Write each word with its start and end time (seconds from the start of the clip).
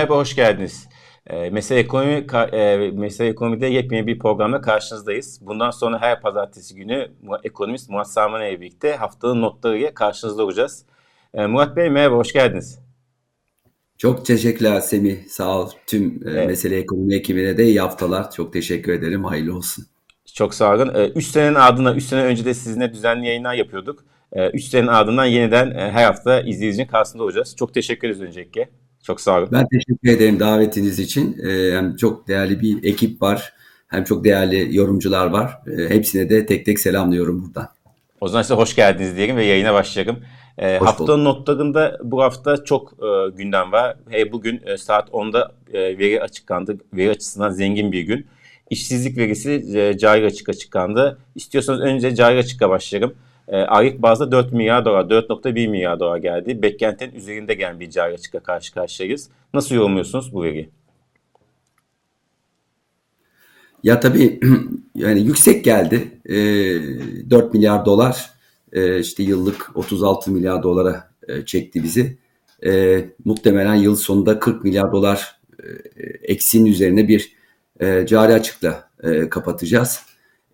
Merhaba, 0.00 0.16
hoş 0.16 0.34
geldiniz. 0.34 0.88
E, 1.26 1.50
Mesele 1.50 1.78
Ekonomi, 1.78 2.26
e, 2.52 2.90
Mesele 2.90 3.28
Ekonomi'de 3.28 3.66
yepyeni 3.66 4.06
bir 4.06 4.18
programla 4.18 4.60
karşınızdayız. 4.60 5.38
Bundan 5.42 5.70
sonra 5.70 6.00
her 6.00 6.20
pazartesi 6.20 6.74
günü 6.74 7.08
ekonomist 7.44 7.90
Murat 7.90 8.10
Sarman 8.10 8.42
ile 8.42 8.60
birlikte 8.60 8.96
haftanın 8.96 9.42
notlarıyla 9.42 9.94
karşınızda 9.94 10.44
olacağız. 10.44 10.84
E, 11.34 11.46
Murat 11.46 11.76
Bey 11.76 11.90
merhaba, 11.90 12.16
hoş 12.16 12.32
geldiniz. 12.32 12.78
Çok 13.98 14.26
teşekkürler 14.26 14.80
Semih, 14.80 15.26
sağ 15.26 15.60
ol. 15.60 15.70
Tüm 15.86 16.20
evet. 16.26 16.46
Mesele 16.46 16.78
Ekonomi 16.78 17.14
ekibine 17.14 17.56
de 17.56 17.64
iyi 17.64 17.80
haftalar. 17.80 18.30
Çok 18.30 18.52
teşekkür 18.52 18.92
ederim, 18.92 19.24
hayırlı 19.24 19.56
olsun. 19.56 19.86
Çok 20.34 20.54
sağ 20.54 20.74
olun. 20.74 21.10
3 21.14 21.26
senenin 21.26 21.54
ardından, 21.54 21.96
3 21.96 22.04
sene 22.04 22.22
önce 22.22 22.44
de 22.44 22.54
sizinle 22.54 22.92
düzenli 22.92 23.26
yayınlar 23.26 23.54
yapıyorduk. 23.54 24.04
3 24.52 24.64
senenin 24.64 24.88
ardından 24.88 25.24
yeniden 25.24 25.70
her 25.70 26.04
hafta 26.04 26.40
izleyicinin 26.40 26.86
karşısında 26.86 27.22
olacağız. 27.22 27.56
Çok 27.56 27.74
teşekkür 27.74 28.08
ederiz 28.08 28.22
öncelikle. 28.22 28.68
Çok 29.02 29.20
sağ 29.20 29.38
olun. 29.38 29.48
Ben 29.52 29.66
teşekkür 29.68 30.08
ederim 30.08 30.40
davetiniz 30.40 30.98
için. 30.98 31.38
Ee, 31.46 31.76
hem 31.76 31.96
çok 31.96 32.28
değerli 32.28 32.60
bir 32.60 32.84
ekip 32.84 33.22
var 33.22 33.52
hem 33.88 34.04
çok 34.04 34.24
değerli 34.24 34.76
yorumcular 34.76 35.26
var. 35.26 35.58
Ee, 35.66 35.94
hepsine 35.94 36.30
de 36.30 36.46
tek 36.46 36.66
tek 36.66 36.78
selamlıyorum 36.78 37.44
buradan. 37.44 37.68
O 38.20 38.28
zaman 38.28 38.42
size 38.42 38.54
hoş 38.54 38.76
geldiniz 38.76 39.16
diyelim 39.16 39.36
ve 39.36 39.44
yayına 39.44 39.74
başlayalım. 39.74 40.18
E, 40.58 40.78
haftanın 40.78 41.24
notlarında 41.24 41.98
bu 42.02 42.22
hafta 42.22 42.64
çok 42.64 42.92
e, 42.92 43.30
gündem 43.36 43.72
var. 43.72 43.96
Hey, 44.08 44.32
bugün 44.32 44.62
e, 44.66 44.76
saat 44.76 45.08
10'da 45.08 45.52
e, 45.72 45.98
veri 45.98 46.22
açıklandı. 46.22 46.78
Veri 46.92 47.10
açısından 47.10 47.50
zengin 47.50 47.92
bir 47.92 48.02
gün. 48.02 48.26
İşsizlik 48.70 49.18
verisi 49.18 49.50
e, 49.74 49.98
cari 49.98 50.26
açık 50.26 50.48
açıklandı. 50.48 51.18
İstiyorsanız 51.34 51.80
önce 51.80 52.14
cari 52.14 52.38
açıkla 52.38 52.70
başlayalım. 52.70 53.14
E, 53.50 53.56
aylık 53.56 54.02
bazda 54.02 54.32
4 54.32 54.52
milyar 54.52 54.84
dolar, 54.84 55.04
4.1 55.04 55.68
milyar 55.68 56.00
dolar 56.00 56.18
geldi. 56.18 56.62
Beklentinin 56.62 57.14
üzerinde 57.14 57.54
gelen 57.54 57.80
bir 57.80 57.90
cari 57.90 58.14
açıkla 58.14 58.40
karşı 58.40 58.74
karşıyayız. 58.74 59.28
Nasıl 59.54 59.74
yorumluyorsunuz 59.74 60.32
bu 60.32 60.42
veriyi? 60.42 60.70
Ya 63.82 64.00
tabii 64.00 64.40
yani 64.94 65.20
yüksek 65.20 65.64
geldi. 65.64 66.08
E, 66.24 66.36
4 67.30 67.54
milyar 67.54 67.86
dolar 67.86 68.30
e, 68.72 69.00
işte 69.00 69.22
yıllık 69.22 69.70
36 69.74 70.30
milyar 70.30 70.62
dolara 70.62 71.10
e, 71.28 71.44
çekti 71.44 71.82
bizi. 71.82 72.18
E, 72.66 73.04
muhtemelen 73.24 73.74
yıl 73.74 73.96
sonunda 73.96 74.38
40 74.38 74.64
milyar 74.64 74.92
dolar 74.92 75.40
e, 76.28 76.66
üzerine 76.66 77.08
bir 77.08 77.32
e, 77.80 78.06
cari 78.06 78.32
açıkla 78.32 78.90
kapatacağız. 79.30 80.00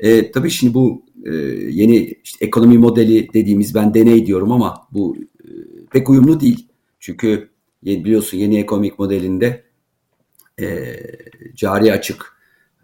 E, 0.00 0.30
tabii 0.30 0.50
şimdi 0.50 0.74
bu 0.74 1.02
e, 1.26 1.34
yeni 1.70 2.14
işte 2.24 2.46
ekonomi 2.46 2.78
modeli 2.78 3.32
dediğimiz 3.34 3.74
ben 3.74 3.94
deney 3.94 4.26
diyorum 4.26 4.52
ama 4.52 4.88
bu 4.92 5.16
e, 5.44 5.48
pek 5.90 6.10
uyumlu 6.10 6.40
değil. 6.40 6.68
Çünkü 7.00 7.50
biliyorsun 7.82 8.38
yeni 8.38 8.58
ekonomik 8.58 8.98
modelinde 8.98 9.64
e, 10.60 10.96
cari 11.54 11.92
açık 11.92 12.36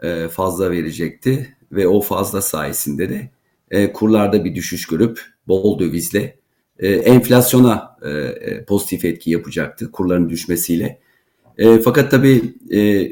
e, 0.02 0.28
fazla 0.28 0.70
verecekti 0.70 1.56
ve 1.72 1.88
o 1.88 2.00
fazla 2.00 2.42
sayesinde 2.42 3.08
de 3.08 3.30
e, 3.70 3.92
kurlarda 3.92 4.44
bir 4.44 4.54
düşüş 4.54 4.86
görüp 4.86 5.20
bol 5.48 5.78
dövizle 5.78 6.36
e, 6.78 6.88
enflasyona 6.88 7.96
e, 8.02 8.10
e, 8.10 8.64
pozitif 8.64 9.04
etki 9.04 9.30
yapacaktı 9.30 9.92
kurların 9.92 10.30
düşmesiyle. 10.30 11.00
E, 11.58 11.78
fakat 11.78 12.10
tabii 12.10 12.54
e, 12.70 13.02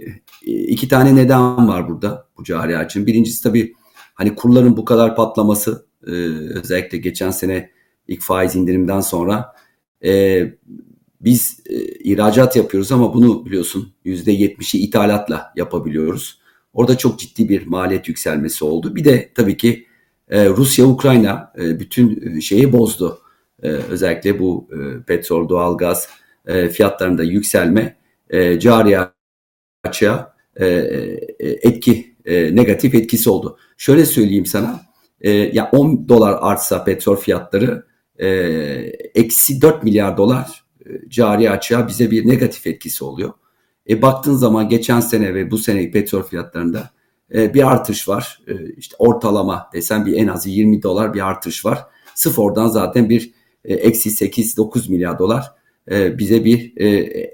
iki 0.47 0.89
tane 0.89 1.17
neden 1.17 1.69
var 1.69 1.89
burada 1.89 2.27
bu 2.39 2.45
cari 2.45 2.79
açığın. 2.79 3.07
Birincisi 3.07 3.43
tabii 3.43 3.75
hani 4.21 4.35
kurların 4.35 4.77
bu 4.77 4.85
kadar 4.85 5.17
patlaması 5.17 5.87
e, 6.07 6.11
özellikle 6.55 6.99
geçen 6.99 7.31
sene 7.31 7.71
ilk 8.09 8.23
faiz 8.23 8.57
indirimden 8.57 9.01
sonra 9.01 9.55
e, 10.05 10.43
biz 11.21 11.61
e, 11.67 11.75
ihracat 11.85 12.57
yapıyoruz 12.57 12.93
ama 12.93 13.15
bunu 13.15 13.47
biliyorsun 13.47 13.93
%70'i 14.05 14.81
ithalatla 14.81 15.53
yapabiliyoruz. 15.57 16.41
Orada 16.73 16.99
çok 16.99 17.19
ciddi 17.19 17.49
bir 17.49 17.67
maliyet 17.67 18.09
yükselmesi 18.09 18.65
oldu. 18.65 18.97
Bir 18.97 19.05
de 19.05 19.31
tabii 19.35 19.57
ki 19.57 19.87
e, 20.29 20.49
Rusya-Ukrayna 20.49 21.53
e, 21.59 21.81
bütün 21.81 22.41
şeyi 22.41 22.73
bozdu. 22.73 23.21
E, 23.63 23.69
özellikle 23.69 24.39
bu 24.39 24.69
e, 24.73 25.03
petrol, 25.03 25.49
doğalgaz 25.49 26.09
e, 26.47 26.69
fiyatlarında 26.69 27.23
yükselme 27.23 27.97
e, 28.31 28.61
cari 28.61 28.99
açığa 29.85 30.37
e, 30.57 30.67
e, 30.67 31.47
etki 31.49 32.10
e, 32.25 32.57
negatif 32.57 32.95
etkisi 32.95 33.31
oldu. 33.31 33.59
Şöyle 33.77 34.07
söyleyeyim 34.07 34.47
sana. 34.47 34.81
E, 35.21 35.31
ya 35.31 35.71
10 35.73 36.09
dolar 36.09 36.39
artsa 36.41 36.85
petrol 36.85 37.17
fiyatları 37.17 37.87
e, 38.19 38.29
eksi 39.15 39.63
4 39.63 39.83
milyar 39.83 40.17
dolar 40.17 40.65
e, 40.87 41.09
cari 41.09 41.51
açığa 41.51 41.89
bize 41.89 42.11
bir 42.11 42.29
negatif 42.29 42.67
etkisi 42.67 43.05
oluyor. 43.05 43.33
E, 43.89 44.03
baktığın 44.03 44.35
zaman 44.35 44.69
geçen 44.69 45.01
sene 45.01 45.35
ve 45.35 45.51
bu 45.51 45.59
sene 45.59 45.91
petrol 45.91 46.23
fiyatlarında 46.23 46.91
e, 47.35 47.55
bir 47.55 47.71
artış 47.73 48.09
var. 48.09 48.41
E, 48.49 48.53
işte 48.77 48.97
ortalama 48.99 49.71
desen 49.73 50.07
bir 50.07 50.13
en 50.13 50.27
az 50.27 50.47
20 50.47 50.83
dolar 50.83 51.15
bir 51.15 51.29
artış 51.29 51.65
var. 51.65 51.79
Sıfırdan 52.15 52.69
zaten 52.69 53.11
bir 53.11 53.31
e, 53.65 53.75
eksi 53.75 54.11
8-9 54.11 54.91
milyar 54.91 55.19
dolar 55.19 55.53
e, 55.91 56.19
bize 56.19 56.45
bir 56.45 56.73
e, 56.77 56.89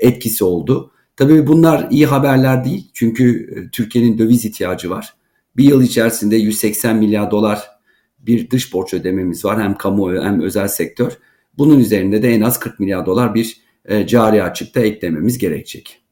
etkisi 0.07 0.45
oldu. 0.45 0.93
Tabii 1.17 1.47
bunlar 1.47 1.91
iyi 1.91 2.07
haberler 2.07 2.65
değil. 2.65 2.91
Çünkü 2.95 3.55
e, 3.57 3.71
Türkiye'nin 3.71 4.19
döviz 4.19 4.45
ihtiyacı 4.45 4.91
var. 4.91 5.15
Bir 5.57 5.65
yıl 5.65 5.83
içerisinde 5.83 6.37
180 6.37 6.97
milyar 6.97 7.31
dolar 7.31 7.71
bir 8.19 8.51
dış 8.51 8.73
borç 8.73 8.95
ödememiz 8.95 9.45
var. 9.45 9.63
Hem 9.63 9.75
kamu 9.75 10.23
hem 10.23 10.43
özel 10.43 10.69
sektör. 10.69 11.13
Bunun 11.59 11.81
üzerinde 11.81 12.23
de 12.23 12.29
en 12.35 12.41
az 12.41 12.61
40 12.61 12.81
milyar 12.81 13.07
dolar 13.07 13.35
bir 13.35 13.61
e, 13.85 14.07
cari 14.07 14.43
açıkta 14.43 14.81
eklememiz 14.81 15.39
gerekecek. 15.39 16.03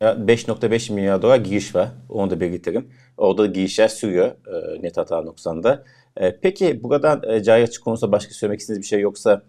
5.5 0.00 0.92
milyar 0.92 1.22
dolar 1.22 1.36
giriş 1.36 1.74
var. 1.74 1.88
Onu 2.08 2.30
da 2.30 2.40
belirtelim. 2.40 2.88
Orada 3.16 3.46
girişler 3.46 3.88
sürüyor 3.88 4.26
e, 4.26 4.82
net 4.82 4.96
hata 4.96 5.16
90'da. 5.16 5.84
E, 6.16 6.40
peki 6.40 6.82
buradan 6.82 7.22
e, 7.28 7.42
cari 7.42 7.62
açık 7.62 7.84
konusunda 7.84 8.12
başka 8.12 8.34
söylemek 8.34 8.60
istediğiniz 8.60 8.82
bir 8.82 8.88
şey 8.88 9.00
yoksa 9.00 9.42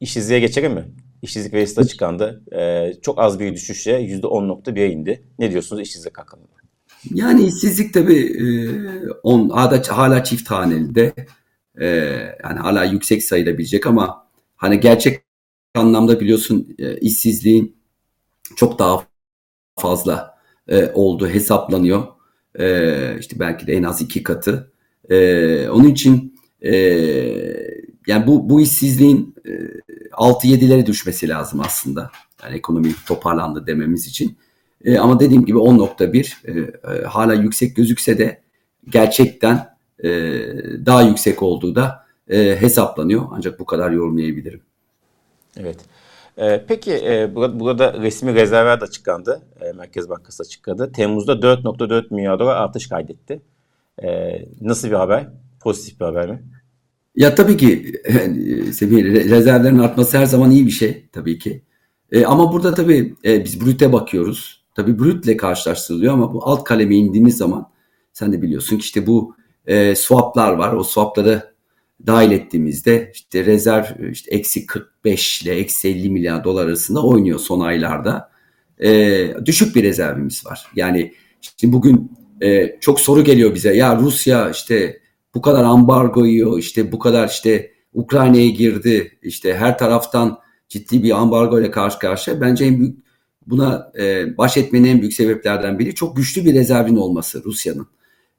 işsizliğe 0.00 0.40
geçelim 0.40 0.72
mi? 0.72 0.84
İşsizlik 1.24 1.54
verisi 1.54 1.76
de 1.76 1.80
açıklandı. 1.80 2.42
E, 2.52 2.92
çok 3.02 3.18
az 3.18 3.40
bir 3.40 3.52
düşüşle 3.52 3.92
%10.1'e 3.92 4.90
indi. 4.90 5.22
Ne 5.38 5.50
diyorsunuz 5.50 5.82
işsizlik 5.82 6.18
hakkında? 6.18 6.44
Yani 7.14 7.46
işsizlik 7.46 7.94
tabii 7.94 8.20
e, 8.20 8.46
on, 9.22 9.48
hala, 9.48 9.82
hala 9.88 10.24
çift 10.24 10.50
haneli 10.50 11.12
e, 11.80 11.86
yani 12.44 12.58
hala 12.58 12.84
yüksek 12.84 13.24
sayılabilecek 13.24 13.86
ama 13.86 14.26
hani 14.56 14.80
gerçek 14.80 15.20
anlamda 15.74 16.20
biliyorsun 16.20 16.76
e, 16.78 16.96
işsizliğin 16.96 17.76
çok 18.56 18.78
daha 18.78 19.06
fazla 19.78 20.38
e, 20.68 20.90
olduğu 20.94 21.28
hesaplanıyor. 21.28 22.06
E, 22.58 23.18
işte 23.20 23.38
belki 23.38 23.66
de 23.66 23.72
en 23.72 23.82
az 23.82 24.02
iki 24.02 24.22
katı. 24.22 24.72
E, 25.10 25.68
onun 25.68 25.88
için 25.88 26.40
e, 26.60 26.72
yani 28.06 28.26
bu 28.26 28.50
bu 28.50 28.60
işsizliğin 28.60 29.34
e, 29.46 29.50
6-7'lere 30.10 30.86
düşmesi 30.86 31.28
lazım 31.28 31.60
aslında. 31.60 32.10
Yani 32.42 32.56
ekonomi 32.56 32.94
toparlandı 33.06 33.66
dememiz 33.66 34.06
için. 34.06 34.38
E, 34.84 34.98
ama 34.98 35.20
dediğim 35.20 35.44
gibi 35.44 35.58
10.1 35.58 36.34
e, 36.44 36.60
e, 36.94 37.04
hala 37.04 37.34
yüksek 37.34 37.76
gözükse 37.76 38.18
de 38.18 38.40
gerçekten 38.88 39.76
e, 40.04 40.10
daha 40.86 41.02
yüksek 41.02 41.42
olduğu 41.42 41.74
da 41.74 42.04
e, 42.28 42.56
hesaplanıyor. 42.60 43.24
Ancak 43.30 43.60
bu 43.60 43.64
kadar 43.64 43.90
yorumlayabilirim. 43.90 44.60
Evet. 45.56 45.78
E, 46.38 46.64
peki 46.68 46.92
e, 46.92 47.34
burada, 47.34 47.60
burada 47.60 48.02
resmi 48.02 48.34
rezervler 48.34 48.80
de 48.80 48.84
açıklandı. 48.84 49.42
E, 49.60 49.72
Merkez 49.72 50.08
Bankası 50.08 50.42
açıkladı. 50.42 50.92
Temmuz'da 50.92 51.32
4.4 51.32 52.14
milyar 52.14 52.38
dolar 52.38 52.56
artış 52.56 52.88
kaydetti. 52.88 53.42
E, 54.02 54.38
nasıl 54.60 54.88
bir 54.88 54.94
haber? 54.94 55.28
Pozitif 55.60 56.00
bir 56.00 56.04
haber 56.04 56.30
mi? 56.30 56.42
Ya 57.16 57.34
tabii 57.34 57.56
ki 57.56 57.92
yani, 58.14 58.66
rezervlerin 59.30 59.78
artması 59.78 60.18
her 60.18 60.26
zaman 60.26 60.50
iyi 60.50 60.66
bir 60.66 60.70
şey 60.70 61.04
tabii 61.12 61.38
ki. 61.38 61.62
E, 62.12 62.24
ama 62.24 62.52
burada 62.52 62.74
tabii 62.74 63.14
e, 63.24 63.44
biz 63.44 63.60
brüte 63.60 63.92
bakıyoruz. 63.92 64.64
Tabii 64.74 64.98
brütle 64.98 65.36
karşılaştırılıyor 65.36 66.12
ama 66.12 66.34
bu 66.34 66.48
alt 66.48 66.64
kaleme 66.64 66.96
indiğimiz 66.96 67.36
zaman 67.36 67.70
sen 68.12 68.32
de 68.32 68.42
biliyorsun 68.42 68.78
ki 68.78 68.82
işte 68.84 69.06
bu 69.06 69.36
e, 69.66 69.94
swaplar 69.94 70.52
var. 70.52 70.72
O 70.72 70.84
swapları 70.84 71.54
dahil 72.06 72.30
ettiğimizde 72.30 73.10
işte 73.14 73.44
rezerv 73.44 74.10
işte 74.10 74.30
eksi 74.34 74.66
45 74.66 75.42
ile 75.42 75.54
eksi 75.54 75.88
50 75.88 76.10
milyar 76.10 76.44
dolar 76.44 76.66
arasında 76.66 77.02
oynuyor 77.06 77.38
son 77.38 77.60
aylarda. 77.60 78.30
E, 78.82 79.28
düşük 79.44 79.76
bir 79.76 79.82
rezervimiz 79.82 80.46
var. 80.46 80.66
Yani 80.76 81.14
işte 81.42 81.72
bugün 81.72 82.12
e, 82.42 82.76
çok 82.80 83.00
soru 83.00 83.24
geliyor 83.24 83.54
bize. 83.54 83.76
Ya 83.76 83.96
Rusya 83.96 84.50
işte 84.50 85.03
bu 85.34 85.42
kadar 85.42 85.64
ambargo 85.64 86.26
yiyor, 86.26 86.58
işte 86.58 86.92
bu 86.92 86.98
kadar 86.98 87.28
işte 87.28 87.70
Ukrayna'ya 87.92 88.48
girdi, 88.48 89.18
işte 89.22 89.54
her 89.54 89.78
taraftan 89.78 90.38
ciddi 90.68 91.02
bir 91.02 91.10
ambargo 91.10 91.60
ile 91.60 91.70
karşı 91.70 91.98
karşıya. 91.98 92.40
Bence 92.40 92.64
en 92.64 92.80
büyük 92.80 93.04
buna 93.46 93.92
e, 93.98 94.36
baş 94.38 94.56
etmenin 94.56 94.88
en 94.88 95.00
büyük 95.00 95.14
sebeplerden 95.14 95.78
biri 95.78 95.94
çok 95.94 96.16
güçlü 96.16 96.44
bir 96.44 96.54
rezervin 96.54 96.96
olması 96.96 97.44
Rusya'nın. 97.44 97.86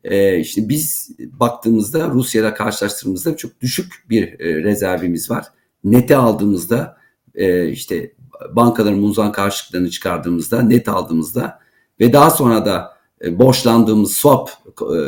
E, 0.04 0.40
işte 0.40 0.70
biz 0.70 1.10
baktığımızda 1.20 2.10
Rusya'yla 2.10 2.54
karşılaştırdığımızda 2.54 3.38
çok 3.38 3.62
düşük 3.62 3.94
bir 4.10 4.40
e, 4.40 4.64
rezervimiz 4.64 5.32
var. 5.32 5.46
Nete 5.84 6.18
aldığımızda 6.18 6.98
e, 7.36 7.70
işte 7.70 8.14
bankaların 8.52 9.00
muzan 9.00 9.32
karşılıklarını 9.32 9.90
çıkardığımızda, 9.90 10.62
net 10.62 10.90
aldığımızda 10.90 11.60
ve 12.00 12.14
daha 12.14 12.30
sonra 12.30 12.66
da 12.66 12.95
borçlandığımız 13.32 14.14
swap 14.14 14.50
e, 14.82 15.00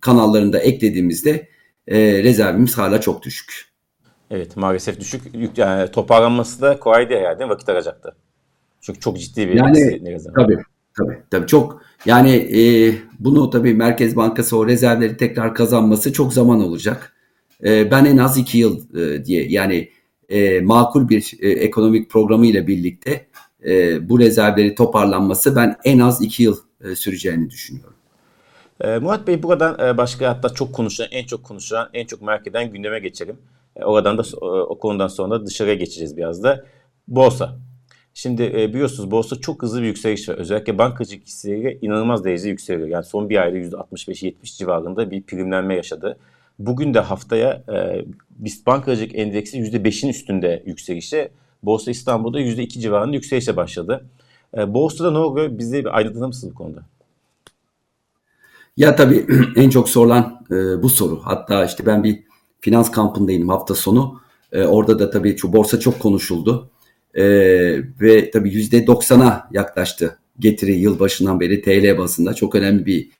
kanallarında 0.00 0.58
eklediğimizde 0.58 1.48
e, 1.88 2.22
rezervimiz 2.22 2.78
hala 2.78 3.00
çok 3.00 3.22
düşük. 3.22 3.74
Evet 4.30 4.56
maalesef 4.56 5.00
düşük. 5.00 5.22
Yani 5.56 5.90
toparlanması 5.90 6.62
da 6.62 6.78
kolay 6.78 7.08
değil 7.08 7.20
herhalde. 7.20 7.48
Vakit 7.48 7.68
alacaktı. 7.68 8.16
Çünkü 8.80 9.00
çok 9.00 9.18
ciddi 9.18 9.48
bir 9.48 9.54
yani, 9.54 10.00
tabii, 10.36 10.56
tabii, 10.96 11.18
tabii 11.30 11.46
çok 11.46 11.82
yani 12.06 12.30
e, 12.30 12.94
bunu 13.18 13.50
tabii 13.50 13.74
Merkez 13.74 14.16
Bankası 14.16 14.58
o 14.58 14.66
rezervleri 14.66 15.16
tekrar 15.16 15.54
kazanması 15.54 16.12
çok 16.12 16.32
zaman 16.32 16.60
olacak. 16.60 17.12
E, 17.64 17.90
ben 17.90 18.04
en 18.04 18.16
az 18.16 18.38
iki 18.38 18.58
yıl 18.58 18.96
e, 18.96 19.24
diye 19.24 19.46
yani 19.48 19.90
e, 20.28 20.60
makul 20.60 21.08
bir 21.08 21.32
e, 21.40 21.48
ekonomik 21.48 22.10
programı 22.10 22.46
ile 22.46 22.66
birlikte 22.66 23.26
e, 23.66 24.08
bu 24.08 24.18
rezervleri 24.18 24.74
toparlanması 24.74 25.56
ben 25.56 25.76
en 25.84 25.98
az 25.98 26.22
iki 26.22 26.42
yıl 26.42 26.56
e, 26.84 26.94
süreceğini 26.94 27.50
düşünüyorum. 27.50 27.96
E, 28.80 28.98
Murat 28.98 29.26
Bey 29.26 29.42
buradan 29.42 29.86
e, 29.88 29.96
başka 29.96 30.28
hatta 30.28 30.48
çok 30.48 30.72
konuşulan, 30.74 31.08
en 31.12 31.26
çok 31.26 31.44
konuşulan, 31.44 31.88
en 31.94 32.06
çok 32.06 32.22
merak 32.22 32.46
eden 32.46 32.72
gündeme 32.72 32.98
geçelim. 32.98 33.38
E, 33.76 33.84
oradan 33.84 34.18
da 34.18 34.22
e, 34.22 34.44
o 34.44 34.78
konudan 34.78 35.08
sonra 35.08 35.46
dışarıya 35.46 35.74
geçeceğiz 35.74 36.16
biraz 36.16 36.42
da. 36.42 36.64
Borsa. 37.08 37.58
Şimdi 38.14 38.42
e, 38.42 38.74
biliyorsunuz 38.74 39.10
borsa 39.10 39.36
çok 39.40 39.62
hızlı 39.62 39.82
bir 39.82 39.86
yükseliş 39.86 40.28
var. 40.28 40.34
Özellikle 40.34 40.78
bankacılık 40.78 41.26
hisseleri 41.26 41.78
inanılmaz 41.82 42.24
derecede 42.24 42.48
yükseliyor. 42.48 42.88
Yani 42.88 43.04
son 43.04 43.30
bir 43.30 43.42
ayda 43.42 43.58
%65-70 43.58 44.34
civarında 44.42 45.10
bir 45.10 45.22
primlenme 45.22 45.74
yaşadı. 45.74 46.18
Bugün 46.58 46.94
de 46.94 47.00
haftaya 47.00 47.62
e, 47.72 48.04
BIST 48.30 48.66
bankacılık 48.66 49.18
endeksi 49.18 49.58
%5'in 49.58 50.08
üstünde 50.08 50.62
yükselişe, 50.66 51.30
Borsa 51.62 51.90
İstanbul'da 51.90 52.40
%2 52.40 52.68
civarında 52.68 53.14
yükselişe 53.14 53.56
başladı. 53.56 54.04
E, 54.58 54.74
borsada 54.74 55.10
ne 55.10 55.18
oluyor? 55.18 55.58
Bize 55.58 55.78
bir 55.78 55.96
aydınlatır 55.96 56.26
mısınız 56.26 56.54
bu 56.54 56.58
konuda? 56.58 56.82
Ya 58.76 58.96
tabii 58.96 59.26
en 59.56 59.70
çok 59.70 59.88
sorulan 59.88 60.44
e, 60.50 60.82
bu 60.82 60.88
soru. 60.88 61.20
Hatta 61.22 61.64
işte 61.64 61.86
ben 61.86 62.04
bir 62.04 62.22
finans 62.60 62.90
kampındayım 62.90 63.48
hafta 63.48 63.74
sonu. 63.74 64.20
E, 64.52 64.62
orada 64.64 64.98
da 64.98 65.10
tabii 65.10 65.36
şu 65.36 65.52
borsa 65.52 65.80
çok 65.80 66.00
konuşuldu. 66.00 66.70
E, 67.14 67.24
ve 68.00 68.30
tabii 68.30 68.50
%90'a 68.52 69.48
yaklaştı 69.52 70.18
getiri 70.38 70.72
yılbaşından 70.72 71.40
beri 71.40 71.62
TL 71.62 71.98
basında. 71.98 72.34
Çok 72.34 72.54
önemli 72.54 72.86
bir 72.86 73.10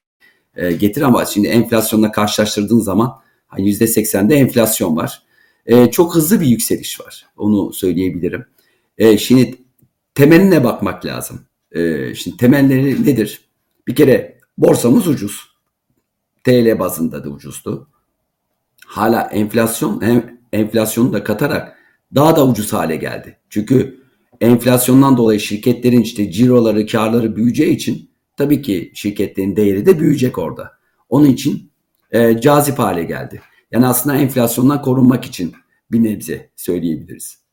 e, 0.56 0.72
getiri 0.72 1.04
ama 1.04 1.24
şimdi 1.24 1.48
enflasyonla 1.48 2.12
karşılaştırdığın 2.12 2.80
zaman 2.80 3.18
hani 3.46 3.68
%80'de 3.68 4.34
enflasyon 4.34 4.96
var. 4.96 5.22
E, 5.66 5.90
çok 5.90 6.14
hızlı 6.14 6.40
bir 6.40 6.46
yükseliş 6.46 7.00
var. 7.00 7.26
Onu 7.36 7.72
söyleyebilirim. 7.72 8.44
E, 8.98 9.18
şimdi 9.18 9.54
temeline 10.14 10.64
bakmak 10.64 11.06
lazım. 11.06 11.40
E, 11.72 12.14
şimdi 12.14 12.36
temelleri 12.36 13.06
nedir? 13.06 13.40
Bir 13.86 13.94
kere 13.94 14.38
borsamız 14.58 15.08
ucuz. 15.08 15.54
TL 16.44 16.78
bazında 16.78 17.24
da 17.24 17.28
ucuzdu. 17.28 17.88
Hala 18.86 19.22
enflasyon 19.22 20.02
hem 20.02 20.40
enflasyonu 20.52 21.12
da 21.12 21.24
katarak 21.24 21.78
daha 22.14 22.36
da 22.36 22.46
ucuz 22.46 22.72
hale 22.72 22.96
geldi. 22.96 23.38
Çünkü 23.50 24.00
enflasyondan 24.40 25.16
dolayı 25.16 25.40
şirketlerin 25.40 26.00
işte 26.00 26.30
ciroları, 26.30 26.86
karları 26.86 27.36
büyüyeceği 27.36 27.76
için 27.76 28.10
tabii 28.36 28.62
ki 28.62 28.92
şirketlerin 28.94 29.56
değeri 29.56 29.86
de 29.86 30.00
büyüyecek 30.00 30.38
orada. 30.38 30.72
Onun 31.08 31.26
için 31.26 31.70
e, 32.10 32.40
cazip 32.40 32.78
hale 32.78 33.04
geldi. 33.04 33.40
Yani 33.70 33.86
aslında 33.86 34.16
enflasyondan 34.16 34.82
korunmak 34.82 35.24
için 35.24 35.52
bir 35.92 36.02
nebze 36.02 36.50
söyleyebiliriz. 36.56 37.43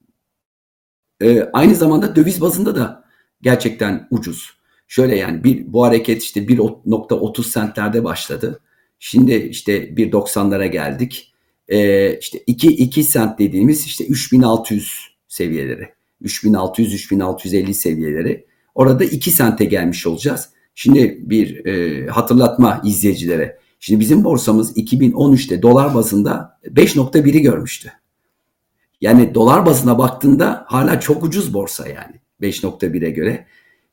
E, 1.21 1.49
aynı 1.53 1.75
zamanda 1.75 2.15
döviz 2.15 2.41
bazında 2.41 2.75
da 2.75 3.03
gerçekten 3.41 4.07
ucuz. 4.11 4.49
Şöyle 4.87 5.15
yani 5.15 5.43
bir 5.43 5.73
bu 5.73 5.83
hareket 5.85 6.23
işte 6.23 6.39
1.30 6.39 7.43
sentlerde 7.43 8.03
başladı. 8.03 8.59
Şimdi 8.99 9.33
işte 9.33 9.89
1.90'lara 9.89 10.65
geldik. 10.65 11.33
E, 11.67 12.17
işte 12.17 12.39
2 12.47 12.67
2 12.67 13.03
sent 13.03 13.39
dediğimiz 13.39 13.85
işte 13.85 14.05
3600 14.05 15.11
seviyeleri. 15.27 15.89
3600-3650 16.21 17.73
seviyeleri. 17.73 18.45
Orada 18.75 19.03
2 19.03 19.31
sente 19.31 19.65
gelmiş 19.65 20.07
olacağız. 20.07 20.49
Şimdi 20.75 21.17
bir 21.21 21.65
e, 21.65 22.07
hatırlatma 22.07 22.81
izleyicilere. 22.85 23.57
Şimdi 23.79 23.99
bizim 23.99 24.23
borsamız 24.23 24.77
2013'te 24.77 25.61
dolar 25.61 25.95
bazında 25.95 26.59
5.1'i 26.65 27.41
görmüştü. 27.41 27.91
Yani 29.01 29.35
dolar 29.35 29.65
bazına 29.65 29.97
baktığında 29.97 30.65
hala 30.67 30.99
çok 30.99 31.23
ucuz 31.23 31.53
borsa 31.53 31.87
yani 31.87 32.15
5.1'e 32.41 33.09
göre. 33.09 33.47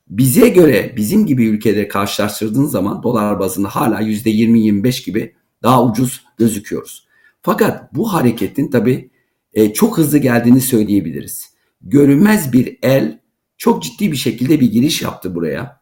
Bize 0.07 0.49
göre 0.49 0.93
bizim 0.97 1.25
gibi 1.25 1.45
ülkeleri 1.45 1.87
karşılaştırdığın 1.87 2.65
zaman 2.65 3.03
dolar 3.03 3.39
bazında 3.39 3.69
hala 3.69 4.01
%20-25 4.01 5.05
gibi 5.05 5.35
daha 5.63 5.85
ucuz 5.85 6.23
gözüküyoruz. 6.37 7.07
Fakat 7.41 7.95
bu 7.95 8.13
hareketin 8.13 8.71
tabii 8.71 9.09
e, 9.53 9.73
çok 9.73 9.97
hızlı 9.97 10.17
geldiğini 10.17 10.61
söyleyebiliriz. 10.61 11.53
Görünmez 11.81 12.53
bir 12.53 12.77
el 12.81 13.19
çok 13.57 13.83
ciddi 13.83 14.11
bir 14.11 14.17
şekilde 14.17 14.59
bir 14.59 14.71
giriş 14.71 15.01
yaptı 15.01 15.35
buraya. 15.35 15.81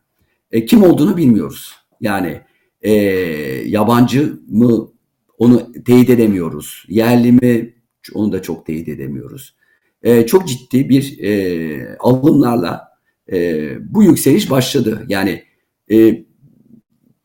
E, 0.51 0.65
kim 0.65 0.83
olduğunu 0.83 1.18
bilmiyoruz. 1.18 1.75
Yani 2.01 2.41
e, 2.81 2.91
yabancı 3.65 4.39
mı 4.47 4.91
onu 5.38 5.73
teyit 5.85 6.09
edemiyoruz. 6.09 6.85
Yerli 6.88 7.31
mi 7.31 7.73
onu 8.13 8.31
da 8.31 8.42
çok 8.42 8.65
teyit 8.65 8.88
edemiyoruz. 8.88 9.56
E, 10.04 10.25
çok 10.25 10.48
ciddi 10.48 10.89
bir 10.89 11.19
e, 11.24 11.98
alımlarla 12.00 12.88
e, 13.31 13.69
bu 13.94 14.04
yükseliş 14.04 14.51
başladı. 14.51 15.06
Yani 15.09 15.44
e, 15.92 15.98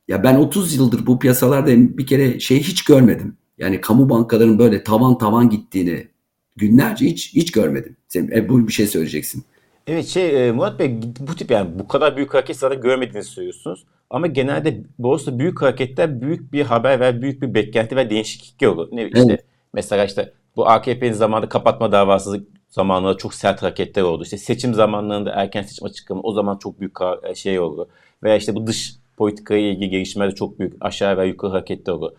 ya 0.08 0.22
ben 0.22 0.36
30 0.36 0.76
yıldır 0.76 1.06
bu 1.06 1.18
piyasalarda 1.18 1.98
bir 1.98 2.06
kere 2.06 2.40
şey 2.40 2.60
hiç 2.60 2.84
görmedim. 2.84 3.36
Yani 3.58 3.80
kamu 3.80 4.10
bankalarının 4.10 4.58
böyle 4.58 4.84
tavan 4.84 5.18
tavan 5.18 5.50
gittiğini 5.50 6.08
günlerce 6.56 7.06
hiç 7.06 7.34
hiç 7.34 7.52
görmedim. 7.52 7.96
Sen 8.08 8.30
e, 8.34 8.48
bu 8.48 8.68
bir 8.68 8.72
şey 8.72 8.86
söyleyeceksin. 8.86 9.44
Evet 9.86 10.06
şey 10.06 10.48
e, 10.48 10.52
Murat 10.52 10.78
Bey 10.78 11.00
bu 11.20 11.36
tip 11.36 11.50
yani 11.50 11.78
bu 11.78 11.88
kadar 11.88 12.16
büyük 12.16 12.34
hareket 12.34 12.56
zaten 12.56 12.80
görmediğinizi 12.80 13.30
söylüyorsunuz. 13.30 13.84
Ama 14.10 14.26
genelde 14.26 14.82
borsa 14.98 15.38
büyük 15.38 15.62
hareketler 15.62 16.20
büyük 16.20 16.52
bir 16.52 16.62
haber 16.62 17.00
ve 17.00 17.22
büyük 17.22 17.42
bir 17.42 17.54
beklenti 17.54 17.96
ve 17.96 18.10
değişiklik 18.10 18.68
olur. 18.68 18.88
Ne 18.92 19.06
işte 19.06 19.24
evet. 19.28 19.44
mesela 19.74 20.04
işte 20.04 20.32
bu 20.56 20.68
AKP'nin 20.68 21.12
zamanında 21.12 21.48
kapatma 21.48 21.92
davası 21.92 22.44
zamanında 22.68 23.16
çok 23.16 23.34
sert 23.34 23.62
hareketler 23.62 24.02
oldu. 24.02 24.22
İşte 24.22 24.38
seçim 24.38 24.74
zamanlarında 24.74 25.30
erken 25.30 25.62
seçim 25.62 25.86
açıklama 25.86 26.20
o 26.22 26.32
zaman 26.32 26.58
çok 26.58 26.80
büyük 26.80 26.96
e, 27.30 27.34
şey 27.34 27.60
oldu. 27.60 27.88
Veya 28.22 28.36
işte 28.36 28.54
bu 28.54 28.66
dış 28.66 28.94
politikaya 29.16 29.70
ilgili 29.70 29.90
gelişmelerde 29.90 30.34
çok 30.34 30.58
büyük 30.58 30.74
aşağı 30.80 31.16
ve 31.16 31.26
yukarı 31.26 31.52
hareketler 31.52 31.92
oldu. 31.92 32.16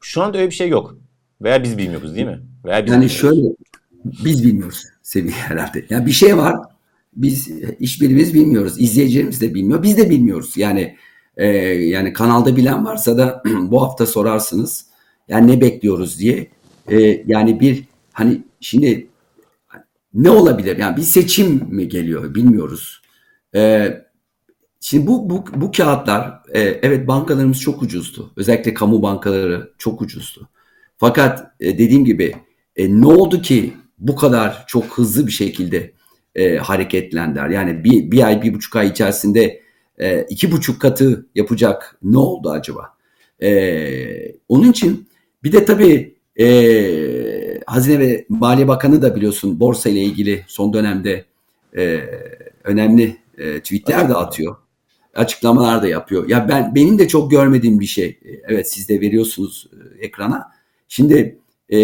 Şu 0.00 0.22
anda 0.22 0.38
öyle 0.38 0.50
bir 0.50 0.54
şey 0.54 0.68
yok. 0.68 0.96
Veya 1.42 1.62
biz 1.62 1.78
bilmiyoruz 1.78 2.14
değil 2.14 2.26
mi? 2.26 2.40
Veya 2.64 2.86
biz 2.86 2.92
yani 2.92 3.00
bilmiyoruz. 3.00 3.16
şöyle 3.16 3.48
biz 4.24 4.44
bilmiyoruz 4.44 4.84
seviye 5.02 5.34
herhalde. 5.34 5.86
Yani 5.90 6.06
bir 6.06 6.12
şey 6.12 6.36
var. 6.36 6.56
Biz 7.16 7.50
hiçbirimiz 7.80 8.34
bilmiyoruz. 8.34 8.80
İzleyicilerimiz 8.80 9.40
de 9.40 9.54
bilmiyor. 9.54 9.82
Biz 9.82 9.96
de 9.96 10.10
bilmiyoruz. 10.10 10.56
Yani 10.56 10.96
e, 11.36 11.46
yani 11.66 12.12
kanalda 12.12 12.56
bilen 12.56 12.84
varsa 12.84 13.18
da 13.18 13.42
bu 13.60 13.82
hafta 13.82 14.06
sorarsınız. 14.06 14.86
Yani 15.28 15.52
ne 15.52 15.60
bekliyoruz 15.60 16.18
diye. 16.18 16.48
E, 16.90 17.24
yani 17.26 17.60
bir 17.60 17.84
hani 18.12 18.42
şimdi 18.60 19.06
ne 20.14 20.30
olabilir? 20.30 20.76
Yani 20.76 20.96
bir 20.96 21.02
seçim 21.02 21.48
mi 21.70 21.88
geliyor 21.88 22.34
bilmiyoruz. 22.34 23.02
E, 23.54 23.92
şimdi 24.80 25.06
bu, 25.06 25.30
bu, 25.30 25.44
bu 25.54 25.70
kağıtlar 25.70 26.42
e, 26.52 26.60
evet 26.60 27.08
bankalarımız 27.08 27.60
çok 27.60 27.82
ucuzdu. 27.82 28.32
Özellikle 28.36 28.74
kamu 28.74 29.02
bankaları 29.02 29.72
çok 29.78 30.02
ucuzdu. 30.02 30.48
Fakat 30.98 31.50
e, 31.60 31.78
dediğim 31.78 32.04
gibi 32.04 32.34
e, 32.76 33.00
ne 33.00 33.06
oldu 33.06 33.42
ki 33.42 33.74
bu 33.98 34.16
kadar 34.16 34.64
çok 34.66 34.98
hızlı 34.98 35.26
bir 35.26 35.32
şekilde 35.32 35.92
e, 36.34 36.56
hareketlendiler? 36.56 37.48
Yani 37.48 37.84
bir, 37.84 38.10
bir 38.10 38.26
ay, 38.26 38.42
bir 38.42 38.54
buçuk 38.54 38.76
ay 38.76 38.88
içerisinde 38.88 39.62
e, 39.98 40.22
iki 40.22 40.52
buçuk 40.52 40.80
katı 40.80 41.26
yapacak 41.34 41.98
ne 42.02 42.18
oldu 42.18 42.50
acaba? 42.50 42.96
E, 43.42 44.32
onun 44.48 44.70
için 44.70 45.08
bir 45.44 45.52
de 45.52 45.64
tabii 45.64 46.15
e, 46.40 47.60
Hazine 47.66 48.00
ve 48.00 48.26
Maliye 48.28 48.68
Bakanı 48.68 49.02
da 49.02 49.16
biliyorsun 49.16 49.60
borsa 49.60 49.88
ile 49.88 50.00
ilgili 50.02 50.44
son 50.46 50.72
dönemde 50.72 51.24
e, 51.76 52.00
önemli 52.64 53.16
e, 53.38 53.60
tweetler 53.60 54.08
de 54.08 54.14
atıyor. 54.14 54.56
Açıklamalar 55.14 55.82
da 55.82 55.88
yapıyor. 55.88 56.28
Ya 56.28 56.48
ben 56.48 56.74
benim 56.74 56.98
de 56.98 57.08
çok 57.08 57.30
görmediğim 57.30 57.80
bir 57.80 57.86
şey. 57.86 58.06
E, 58.06 58.30
evet 58.48 58.72
siz 58.72 58.88
de 58.88 59.00
veriyorsunuz 59.00 59.70
e, 59.72 60.04
ekrana. 60.06 60.42
Şimdi 60.88 61.38
e, 61.72 61.78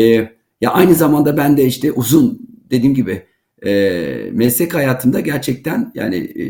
ya 0.61 0.71
aynı 0.71 0.95
zamanda 0.95 1.37
ben 1.37 1.57
de 1.57 1.65
işte 1.65 1.93
uzun 1.93 2.39
dediğim 2.71 2.95
gibi 2.95 3.23
e, 3.67 4.31
meslek 4.33 4.75
hayatımda 4.75 5.21
gerçekten 5.21 5.93
yani 5.95 6.17
e, 6.17 6.45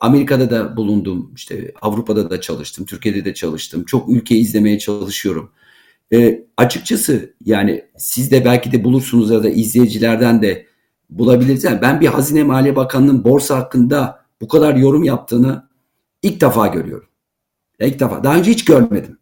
Amerika'da 0.00 0.50
da 0.50 0.76
bulundum, 0.76 1.32
işte 1.36 1.72
Avrupa'da 1.82 2.30
da 2.30 2.40
çalıştım, 2.40 2.84
Türkiye'de 2.84 3.24
de 3.24 3.34
çalıştım. 3.34 3.84
Çok 3.84 4.08
ülke 4.08 4.36
izlemeye 4.36 4.78
çalışıyorum. 4.78 5.50
E, 6.14 6.44
açıkçası 6.56 7.34
yani 7.44 7.84
siz 7.96 8.30
de 8.30 8.44
belki 8.44 8.72
de 8.72 8.84
bulursunuz 8.84 9.30
ya 9.30 9.42
da 9.42 9.48
izleyicilerden 9.48 10.42
de 10.42 10.66
bulabiliriz. 11.10 11.64
Yani 11.64 11.82
ben 11.82 12.00
bir 12.00 12.06
Hazine 12.06 12.42
Maliye 12.42 12.76
Bakanı'nın 12.76 13.24
borsa 13.24 13.56
hakkında 13.56 14.24
bu 14.40 14.48
kadar 14.48 14.76
yorum 14.76 15.04
yaptığını 15.04 15.68
ilk 16.22 16.40
defa 16.40 16.66
görüyorum. 16.66 17.08
İlk 17.80 18.00
defa. 18.00 18.24
Daha 18.24 18.36
önce 18.36 18.50
hiç 18.50 18.64
görmedim. 18.64 19.18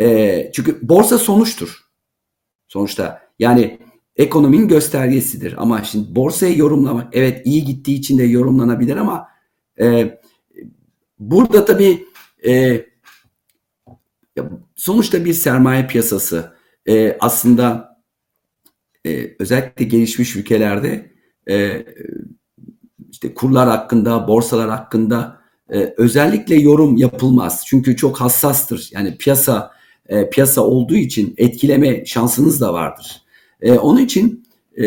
E, 0.00 0.50
çünkü 0.54 0.88
borsa 0.88 1.18
sonuçtur. 1.18 1.82
Sonuçta 2.68 3.22
yani 3.38 3.78
ekonominin 4.16 4.68
göstergesidir. 4.68 5.54
Ama 5.62 5.84
şimdi 5.84 6.14
borsayı 6.14 6.58
yorumlamak 6.58 7.08
evet 7.12 7.46
iyi 7.46 7.64
gittiği 7.64 7.94
için 7.94 8.18
de 8.18 8.22
yorumlanabilir 8.22 8.96
ama 8.96 9.28
e, 9.80 10.18
burada 11.18 11.64
tabii 11.64 12.04
e, 12.46 12.84
sonuçta 14.82 15.24
bir 15.24 15.32
sermaye 15.32 15.86
piyasası 15.86 16.52
e, 16.88 17.16
aslında 17.20 17.96
e, 19.06 19.36
özellikle 19.38 19.84
gelişmiş 19.84 20.36
ülkelerde 20.36 21.12
e, 21.50 21.86
işte 23.10 23.34
kurlar 23.34 23.68
hakkında, 23.68 24.28
borsalar 24.28 24.70
hakkında 24.70 25.40
e, 25.72 25.94
özellikle 25.96 26.54
yorum 26.56 26.96
yapılmaz. 26.96 27.64
Çünkü 27.66 27.96
çok 27.96 28.20
hassastır. 28.20 28.90
Yani 28.92 29.16
piyasa 29.18 29.70
e, 30.08 30.30
piyasa 30.30 30.60
olduğu 30.60 30.96
için 30.96 31.34
etkileme 31.36 32.04
şansınız 32.04 32.60
da 32.60 32.72
vardır. 32.72 33.22
E, 33.60 33.72
onun 33.72 34.00
için 34.00 34.46
e, 34.78 34.84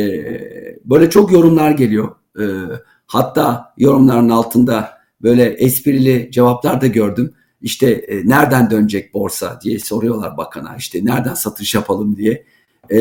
böyle 0.86 1.10
çok 1.10 1.32
yorumlar 1.32 1.72
geliyor. 1.72 2.16
E, 2.40 2.44
hatta 3.08 3.74
yorumların 3.78 4.30
altında 4.30 4.90
böyle 5.22 5.44
esprili 5.44 6.32
cevaplar 6.32 6.82
da 6.82 6.88
gördüm. 6.88 7.34
İşte 7.66 7.92
e, 7.92 8.30
nereden 8.30 8.70
dönecek 8.70 9.14
borsa 9.14 9.60
diye 9.64 9.80
soruyorlar 9.80 10.38
bakana. 10.38 10.76
İşte 10.76 11.06
nereden 11.06 11.34
satış 11.34 11.76
yapalım 11.76 12.18
diye. 12.18 12.46
E, 12.92 13.00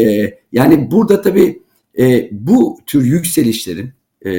yani 0.52 0.90
burada 0.90 1.22
tabii 1.22 1.62
e, 1.98 2.28
bu 2.32 2.80
tür 2.86 3.04
yükselişlerin 3.04 3.92
e, 4.22 4.30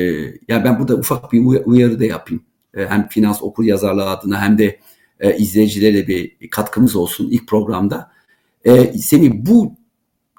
yani 0.47 0.63
ben 0.63 0.79
burada 0.79 0.95
ufak 0.95 1.33
bir 1.33 1.39
uyarı 1.65 1.99
da 1.99 2.05
yapayım. 2.05 2.43
E, 2.73 2.85
hem 2.85 3.07
finans 3.07 3.41
okur 3.43 3.63
yazarlığı 3.63 4.09
adına 4.09 4.41
hem 4.41 4.57
de 4.57 4.79
e, 5.19 5.37
izleyicilere 5.37 6.07
bir 6.07 6.49
katkımız 6.49 6.95
olsun 6.95 7.29
ilk 7.31 7.47
programda. 7.47 8.11
E, 8.63 8.97
Semih 8.97 9.31
bu 9.33 9.75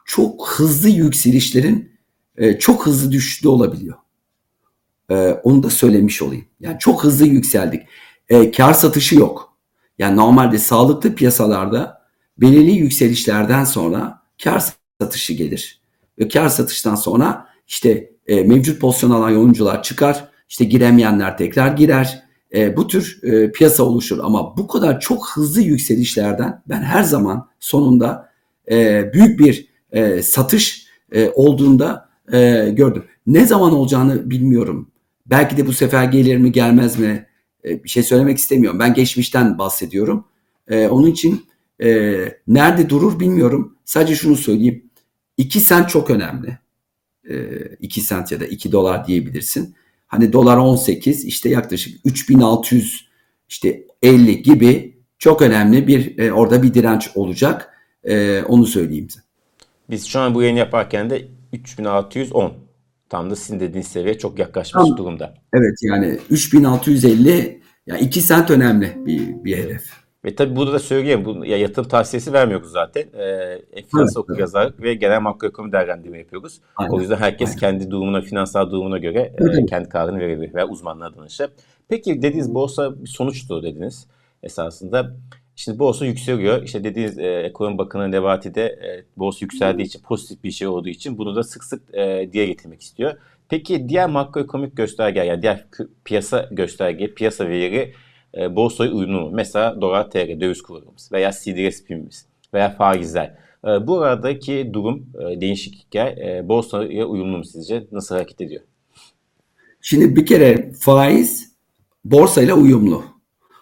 çok 0.05 0.49
hızlı 0.49 0.89
yükselişlerin 0.89 1.91
e, 2.37 2.59
çok 2.59 2.87
hızlı 2.87 3.13
düşüşü 3.13 3.49
olabiliyor. 3.49 3.97
E, 5.11 5.15
onu 5.31 5.63
da 5.63 5.71
söylemiş 5.71 6.23
olayım. 6.23 6.45
Yani 6.61 6.77
çok 6.79 7.05
hızlı 7.05 7.27
yükseldik. 7.27 7.83
E, 8.29 8.51
kar 8.51 8.75
satışı 8.75 9.17
yok. 9.17 9.56
Yani 9.99 10.17
normalde 10.17 10.59
sağlıklı 10.59 11.15
piyasalarda 11.15 12.03
belirli 12.39 12.71
yükselişlerden 12.71 13.65
sonra 13.65 14.23
kar 14.45 14.65
satışı 15.01 15.33
gelir. 15.33 15.81
Ve 16.19 16.29
kar 16.29 16.49
satıştan 16.49 16.95
sonra 16.95 17.47
işte 17.67 18.11
e, 18.27 18.43
mevcut 18.43 18.81
pozisyon 18.81 19.11
alan 19.11 19.37
oyuncular 19.37 19.83
çıkar. 19.83 20.29
İşte 20.49 20.65
giremeyenler 20.65 21.39
tekrar 21.39 21.69
girer 21.69 22.23
e, 22.55 22.77
bu 22.77 22.87
tür 22.87 23.21
e, 23.23 23.53
piyasa 23.53 23.83
oluşur. 23.83 24.19
Ama 24.19 24.57
bu 24.57 24.67
kadar 24.67 25.01
çok 25.01 25.29
hızlı 25.29 25.61
yükselişlerden 25.61 26.63
ben 26.69 26.83
her 26.83 27.03
zaman 27.03 27.49
sonunda 27.61 28.31
e, 28.71 29.05
büyük 29.13 29.39
bir 29.39 29.69
e, 29.93 30.23
satış 30.23 30.87
e, 31.13 31.31
olduğunda 31.35 32.09
e, 32.33 32.69
gördüm. 32.71 33.05
Ne 33.27 33.47
zaman 33.47 33.73
olacağını 33.73 34.31
bilmiyorum. 34.31 34.91
Belki 35.27 35.57
de 35.57 35.67
bu 35.67 35.73
sefer 35.73 36.05
gelir 36.05 36.37
mi 36.37 36.53
gelmez 36.53 36.99
mi 36.99 37.27
e, 37.67 37.85
bir 37.85 37.89
şey 37.89 38.03
söylemek 38.03 38.39
istemiyorum. 38.39 38.79
Ben 38.79 38.95
geçmişten 38.95 39.59
bahsediyorum. 39.59 40.25
E, 40.69 40.89
onun 40.89 41.07
için 41.07 41.47
e, 41.83 41.89
nerede 42.49 42.89
durur 42.89 43.21
bilmiyorum. 43.21 43.77
Sadece 43.85 44.15
şunu 44.15 44.37
söyleyeyim. 44.37 44.91
2 45.37 45.61
sent 45.61 45.89
çok 45.89 46.11
önemli. 46.11 46.59
2 47.81 48.01
e, 48.01 48.05
sent 48.05 48.33
ya 48.33 48.41
da 48.41 48.47
2 48.47 48.73
dolar 48.73 49.07
diyebilirsin. 49.07 49.75
Hani 50.07 50.33
dolar 50.33 50.57
18 50.57 51.25
işte 51.25 51.49
yaklaşık 51.49 52.01
3600 52.05 53.09
işte 53.49 53.87
50 54.03 54.43
gibi 54.43 54.97
çok 55.19 55.43
önemli 55.43 55.87
bir 55.87 56.19
e, 56.19 56.33
orada 56.33 56.63
bir 56.63 56.75
direnç 56.75 57.11
olacak. 57.15 57.73
E, 58.05 58.43
onu 58.43 58.67
söyleyeyim 58.67 59.11
size. 59.11 59.25
Biz 59.91 60.07
şu 60.07 60.21
an 60.21 60.35
bu 60.35 60.43
yayın 60.43 60.57
yaparken 60.57 61.11
de 61.11 61.29
3610 61.53 62.66
tam 63.09 63.31
da 63.31 63.37
sizin 63.37 63.61
dediğiniz 63.61 63.89
seviyeye 63.89 64.19
çok 64.19 64.39
yaklaşmış 64.39 64.89
tam, 64.89 64.97
durumda. 64.97 65.35
Evet 65.55 65.79
yani 65.83 66.19
3650 66.31 67.61
yani 67.87 68.01
2 68.01 68.21
sent 68.21 68.51
önemli 68.51 68.93
bir, 69.07 69.45
bir 69.45 69.57
hedef. 69.57 70.07
Ve 70.25 70.35
tabii 70.35 70.57
burada 70.57 70.73
da 70.73 70.79
söyleyeyim, 70.79 71.25
bu, 71.25 71.45
ya 71.45 71.57
yatırım 71.57 71.89
tavsiyesi 71.89 72.33
vermiyoruz 72.33 72.71
zaten. 72.71 73.03
E, 73.03 73.83
finans 73.91 74.17
evet, 74.17 74.39
yazarlık 74.39 74.83
ve 74.83 74.95
genel 74.95 75.21
makroekonomi 75.21 75.73
değerlendirme 75.73 76.19
yapıyoruz. 76.19 76.61
Aynen, 76.77 76.93
o 76.93 77.01
yüzden 77.01 77.17
herkes 77.17 77.49
aynen. 77.49 77.61
kendi 77.61 77.91
durumuna, 77.91 78.21
finansal 78.21 78.71
durumuna 78.71 78.99
göre 78.99 79.33
e, 79.61 79.67
kendi 79.67 79.89
kararını 79.89 80.19
verebilir 80.19 80.55
veya 80.55 80.69
uzmanlığa 80.69 81.17
danışır. 81.17 81.51
Peki 81.89 82.23
dediğiniz 82.23 82.55
borsa 82.55 83.03
bir 83.03 83.09
sonuçtu 83.09 83.63
dediniz 83.63 84.07
esasında. 84.43 85.17
Şimdi 85.57 85.79
borsa 85.79 86.07
yükseliyor. 86.07 86.63
İşte 86.63 86.85
dediğiniz 86.85 87.19
e, 87.19 87.27
ekonomi 87.27 87.79
bakanı 87.79 88.11
Nevati 88.11 88.55
de 88.55 88.63
e, 88.65 89.05
borsa 89.17 89.39
yükseldiği 89.41 89.87
için 89.87 90.01
pozitif 90.01 90.45
bir 90.45 90.51
şey 90.51 90.69
olduğu 90.69 90.89
için 90.89 91.19
bunu 91.19 91.37
da 91.37 91.43
sık 91.43 91.65
sık 91.65 91.95
e, 91.95 92.29
diye 92.33 92.47
getirmek 92.47 92.83
istiyor. 92.83 93.15
Peki 93.49 93.89
diğer 93.89 94.09
makroekonomik 94.11 94.77
gösterge 94.77 95.21
yani 95.21 95.43
diğer 95.43 95.67
piyasa 96.05 96.49
gösterge, 96.53 97.15
piyasa 97.15 97.49
verileri 97.49 97.95
e, 98.37 98.57
borsaya 98.57 98.91
uyumlu 98.91 99.21
mu? 99.21 99.31
Mesela 99.33 99.81
dolar 99.81 100.11
TL 100.11 100.41
döviz 100.41 100.63
kurumumuz 100.63 101.13
veya 101.13 101.31
CDS 101.33 101.85
primimiz 101.85 102.27
veya 102.55 102.71
faizler. 102.71 103.35
E, 103.65 103.87
buradaki 103.87 104.71
durum 104.73 105.07
e, 105.21 105.41
değişiklikler 105.41 106.17
e, 106.17 106.49
borsaya 106.49 107.07
uyumlu 107.07 107.37
mu 107.39 107.45
sizce? 107.45 107.87
Nasıl 107.93 108.15
hareket 108.15 108.41
ediyor? 108.41 108.63
Şimdi 109.81 110.17
bir 110.17 110.27
kere 110.27 110.73
faiz 110.81 111.53
borsayla 112.05 112.55
uyumlu. 112.55 113.16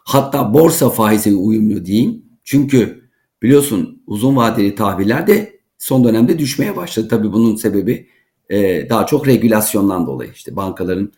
Hatta 0.05 0.55
borsa 0.55 0.91
faiziyle 0.91 1.37
uyumlu 1.37 1.85
diyeyim. 1.85 2.25
Çünkü 2.45 3.09
biliyorsun 3.43 4.03
uzun 4.07 4.37
vadeli 4.37 4.75
tahviller 4.75 5.27
de 5.27 5.61
son 5.79 6.05
dönemde 6.05 6.39
düşmeye 6.39 6.77
başladı. 6.77 7.09
Tabii 7.09 7.33
bunun 7.33 7.57
sebebi 7.57 8.09
e, 8.51 8.89
daha 8.89 9.07
çok 9.07 9.29
regülasyondan 9.29 10.07
dolayı. 10.07 10.31
İşte 10.33 10.57
bankaların 10.57 11.13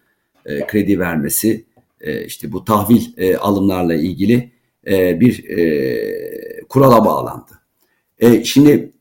e, 0.47 0.67
kredi 0.67 0.99
vermesi, 1.01 1.65
e, 2.01 2.25
işte 2.25 2.53
bu 2.53 2.65
tahvil 2.65 3.03
e, 3.17 3.37
alımlarla 3.37 3.95
ilgili 3.95 4.53
e, 4.87 5.21
bir 5.21 5.45
e, 5.49 6.63
kurala 6.69 7.05
bağlandı. 7.05 7.53
E, 8.19 8.45
şimdi 8.45 8.93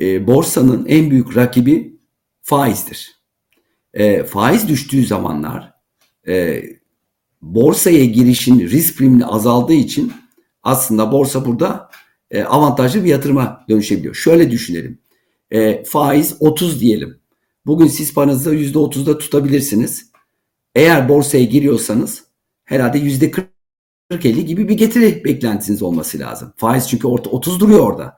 e, 0.00 0.26
borsanın 0.26 0.86
en 0.86 1.10
büyük 1.10 1.36
rakibi 1.36 1.96
faizdir. 2.42 3.14
E, 3.94 4.22
faiz 4.22 4.68
düştüğü 4.68 5.06
zamanlar 5.06 5.74
e, 6.28 6.62
borsaya 7.44 8.04
girişin 8.04 8.60
risk 8.60 8.98
primini 8.98 9.26
azaldığı 9.26 9.74
için 9.74 10.12
aslında 10.62 11.12
borsa 11.12 11.44
burada 11.44 11.90
e, 12.30 12.42
avantajlı 12.42 13.04
bir 13.04 13.08
yatırıma 13.08 13.64
dönüşebiliyor. 13.68 14.14
Şöyle 14.14 14.50
düşünelim. 14.50 14.98
E, 15.50 15.84
faiz 15.84 16.36
30 16.40 16.80
diyelim. 16.80 17.18
Bugün 17.66 17.86
siz 17.86 18.14
paranızı 18.14 18.54
%30'da 18.54 19.18
tutabilirsiniz. 19.18 20.10
Eğer 20.74 21.08
borsaya 21.08 21.44
giriyorsanız 21.44 22.24
herhalde 22.64 22.98
yüzde 22.98 23.32
40-50 24.10 24.40
gibi 24.40 24.68
bir 24.68 24.74
getiri 24.74 25.24
beklentiniz 25.24 25.82
olması 25.82 26.18
lazım. 26.18 26.52
Faiz 26.56 26.88
çünkü 26.88 27.06
orta 27.06 27.30
30 27.30 27.60
duruyor 27.60 27.80
orada. 27.80 28.16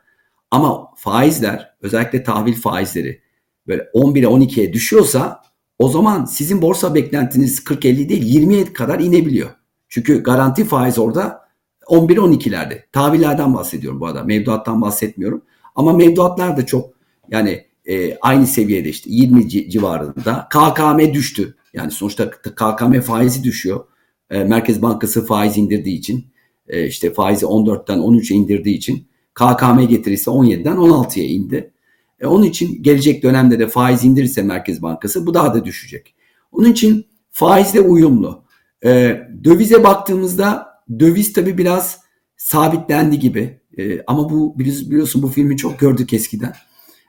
Ama 0.50 0.95
faizler 0.97 1.76
özellikle 1.80 2.23
tahvil 2.23 2.54
faizleri 2.54 3.21
böyle 3.66 3.83
11'e 3.95 4.25
12'ye 4.25 4.73
düşüyorsa 4.73 5.42
o 5.78 5.88
zaman 5.88 6.25
sizin 6.25 6.62
borsa 6.62 6.95
beklentiniz 6.95 7.59
40-50 7.59 8.09
değil 8.09 8.49
20'ye 8.49 8.73
kadar 8.73 9.00
inebiliyor. 9.00 9.50
Çünkü 9.88 10.23
garanti 10.23 10.64
faiz 10.64 10.99
orada 10.99 11.47
11-12'lerde. 11.87 12.83
Tahvillerden 12.92 13.54
bahsediyorum 13.54 14.00
bu 14.00 14.06
arada. 14.06 14.25
Mevduattan 14.25 14.83
bahsetmiyorum. 14.83 15.42
Ama 15.75 15.92
mevduatlar 15.92 16.56
da 16.56 16.66
çok 16.66 16.90
yani 17.30 17.64
e, 17.87 18.16
aynı 18.16 18.47
seviyede 18.47 18.88
işte 18.88 19.11
20 19.11 19.49
civarında. 19.49 20.49
KKM 20.50 21.14
düştü. 21.14 21.54
Yani 21.73 21.90
sonuçta 21.90 22.30
KKM 22.30 23.00
faizi 23.00 23.45
düşüyor. 23.45 23.85
E, 24.30 24.45
Merkez 24.45 24.83
Bankası 24.83 25.26
faiz 25.26 25.56
indirdiği 25.56 25.99
için 25.99 26.26
e, 26.68 26.87
işte 26.87 27.12
faizi 27.12 27.47
14'ten 27.47 27.99
13'e 27.99 28.37
indirdiği 28.37 28.76
için 28.76 29.06
KKM 29.35 29.80
getirisi 29.88 30.30
17'den 30.30 30.76
16'ya 30.76 31.26
indi. 31.26 31.71
E, 32.20 32.26
onun 32.26 32.44
için 32.44 32.82
gelecek 32.82 33.23
dönemde 33.23 33.58
de 33.58 33.68
faiz 33.68 34.04
indirirse 34.04 34.42
Merkez 34.42 34.82
Bankası 34.82 35.26
bu 35.26 35.35
daha 35.35 35.54
da 35.54 35.64
düşecek. 35.64 36.14
Onun 36.52 36.73
için 36.73 37.06
faizle 37.30 37.80
uyumlu. 37.80 38.44
E, 38.85 39.20
dövize 39.44 39.85
baktığımızda 39.85 40.66
döviz 40.99 41.32
tabi 41.32 41.58
biraz 41.58 42.00
sabitlendi 42.37 43.18
gibi. 43.18 43.61
E, 43.78 44.02
ama 44.06 44.30
bu 44.30 44.58
biliyorsun 44.58 45.23
bu 45.23 45.28
filmi 45.28 45.56
çok 45.56 45.78
gördük 45.78 46.12
eskiden. 46.12 46.52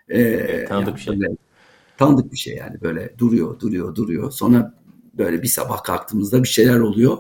E, 0.10 0.66
tanıdık 0.66 0.88
yani 0.88 0.96
bir 0.96 1.02
şey. 1.02 1.20
Böyle, 1.20 1.36
tanıdık 1.98 2.32
bir 2.32 2.38
şey 2.38 2.56
yani 2.56 2.82
böyle 2.82 3.14
duruyor 3.18 3.60
duruyor 3.60 3.96
duruyor. 3.96 4.32
Sonra 4.32 4.74
böyle 5.14 5.44
bir 5.44 5.48
sabah 5.48 5.84
kalktığımızda 5.84 6.44
bir 6.44 6.48
şeyler 6.48 6.80
oluyor. 6.80 7.18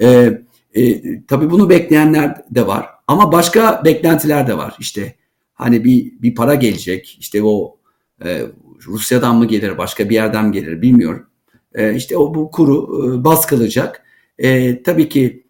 E, 0.00 0.38
e, 0.74 1.02
tabii 1.26 1.50
bunu 1.50 1.70
bekleyenler 1.70 2.42
de 2.50 2.66
var. 2.66 2.86
Ama 3.06 3.32
başka 3.32 3.82
beklentiler 3.84 4.46
de 4.46 4.56
var. 4.56 4.76
İşte 4.78 5.14
hani 5.56 5.84
bir 5.84 6.22
bir 6.22 6.34
para 6.34 6.54
gelecek. 6.54 7.16
İşte 7.20 7.42
o 7.42 7.78
e, 8.24 8.42
Rusya'dan 8.86 9.36
mı 9.36 9.46
gelir, 9.46 9.78
başka 9.78 10.10
bir 10.10 10.14
yerden 10.14 10.46
mi 10.46 10.52
gelir 10.52 10.82
bilmiyorum. 10.82 11.26
E, 11.74 11.94
işte 11.94 12.16
o 12.16 12.34
bu 12.34 12.50
kuru 12.50 13.06
e, 13.14 13.24
baskılacak. 13.24 14.02
E, 14.38 14.82
tabii 14.82 15.08
ki 15.08 15.46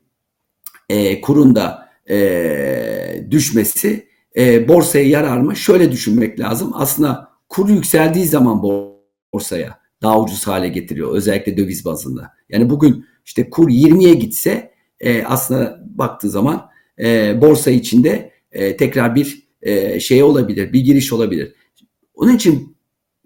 e, 0.89 1.21
kurun 1.21 1.55
da 1.55 1.89
e, 2.11 3.27
düşmesi 3.31 4.09
e, 4.37 4.69
borsaya 4.69 5.09
yarar 5.09 5.39
mı? 5.39 5.57
Şöyle 5.57 5.93
düşünmek 5.93 6.41
lazım. 6.41 6.73
Aslında 6.75 7.29
kur 7.49 7.69
yükseldiği 7.69 8.25
zaman 8.25 8.63
borsaya 9.33 9.79
daha 10.03 10.21
ucuz 10.21 10.47
hale 10.47 10.69
getiriyor. 10.69 11.15
Özellikle 11.15 11.57
döviz 11.57 11.85
bazında. 11.85 12.33
Yani 12.49 12.71
bugün 12.71 13.07
işte 13.25 13.51
kur 13.51 13.69
20'ye 13.69 14.15
gitse 14.15 14.73
e, 15.01 15.25
aslında 15.25 15.81
baktığı 15.85 16.31
zaman 16.31 16.71
e, 16.99 17.41
borsa 17.41 17.71
içinde 17.71 18.33
e, 18.53 18.77
tekrar 18.77 19.15
bir 19.15 19.46
e, 19.67 20.01
şey 20.01 20.23
olabilir, 20.23 20.73
bir 20.73 20.81
giriş 20.81 21.13
olabilir. 21.13 21.55
Onun 22.15 22.37
için 22.37 22.77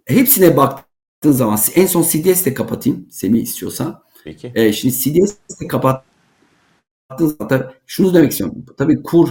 hepsine 0.06 0.56
baktığın 0.56 1.32
zaman 1.32 1.58
en 1.74 1.86
son 1.86 2.02
CDS'de 2.02 2.54
kapatayım 2.54 3.06
Semih 3.10 3.42
istiyorsan. 3.42 4.02
Peki. 4.24 4.52
E, 4.54 4.72
şimdi 4.72 4.94
CDS'de 4.94 5.66
kapattığın 5.68 7.36
zaman 7.38 7.72
şunu 7.86 8.14
demek 8.14 8.30
istiyorum. 8.30 8.66
Tabii 8.78 9.02
kur 9.02 9.28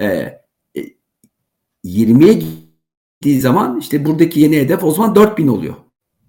e, 0.00 0.38
20'ye 1.84 2.32
gittiği 2.32 3.40
zaman 3.40 3.78
işte 3.80 4.04
buradaki 4.04 4.40
yeni 4.40 4.56
hedef 4.56 4.84
o 4.84 4.90
zaman 4.90 5.14
4000 5.14 5.48
oluyor 5.48 5.74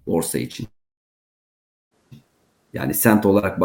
borsa 0.06 0.38
için. 0.38 0.66
Yani 2.72 2.94
sent 2.94 3.26
olarak 3.26 3.58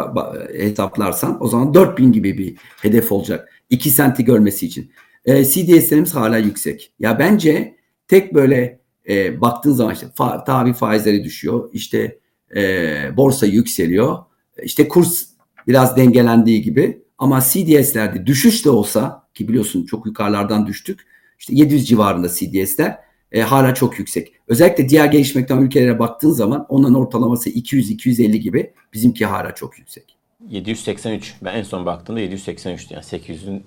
hesaplarsan 0.53 1.43
o 1.43 1.47
zaman 1.47 1.73
4000 1.73 2.11
gibi 2.11 2.37
bir 2.37 2.57
hedef 2.81 3.11
olacak. 3.11 3.53
2 3.69 3.89
senti 3.89 4.25
görmesi 4.25 4.65
için. 4.65 4.91
E, 5.25 5.45
CDS'lerimiz 5.45 6.15
hala 6.15 6.37
yüksek. 6.37 6.93
Ya 6.99 7.19
bence 7.19 7.75
tek 8.07 8.33
böyle 8.33 8.79
e, 9.09 9.41
baktığın 9.41 9.71
zaman 9.71 9.93
işte 9.93 10.07
fa, 10.15 10.43
tabi 10.43 10.73
faizleri 10.73 11.23
düşüyor. 11.23 11.69
İşte 11.73 12.19
e, 12.55 13.17
borsa 13.17 13.45
yükseliyor. 13.45 14.17
İşte 14.63 14.87
kurs 14.87 15.25
biraz 15.67 15.97
dengelendiği 15.97 16.61
gibi 16.61 17.01
ama 17.17 17.41
CDS'lerde 17.41 18.25
düşüş 18.25 18.65
de 18.65 18.69
olsa 18.69 19.27
ki 19.33 19.47
biliyorsun 19.47 19.85
çok 19.85 20.05
yukarılardan 20.05 20.67
düştük. 20.67 20.99
İşte 21.39 21.55
700 21.55 21.87
civarında 21.87 22.29
CDS'ler 22.29 22.99
e, 23.31 23.41
hala 23.41 23.73
çok 23.73 23.99
yüksek. 23.99 24.33
Özellikle 24.47 24.89
diğer 24.89 25.05
gelişmekte 25.05 25.53
olan 25.53 25.63
ülkelere 25.65 25.99
baktığın 25.99 26.31
zaman 26.31 26.65
onların 26.69 26.95
ortalaması 26.95 27.49
200-250 27.49 28.37
gibi 28.37 28.73
bizimki 28.93 29.25
hala 29.25 29.55
çok 29.55 29.79
yüksek. 29.79 30.15
783. 30.49 31.35
Ben 31.41 31.55
en 31.55 31.63
son 31.63 31.85
baktığımda 31.85 32.21
783'tü. 32.21 32.93
Yani 32.93 33.03
800'ün 33.03 33.63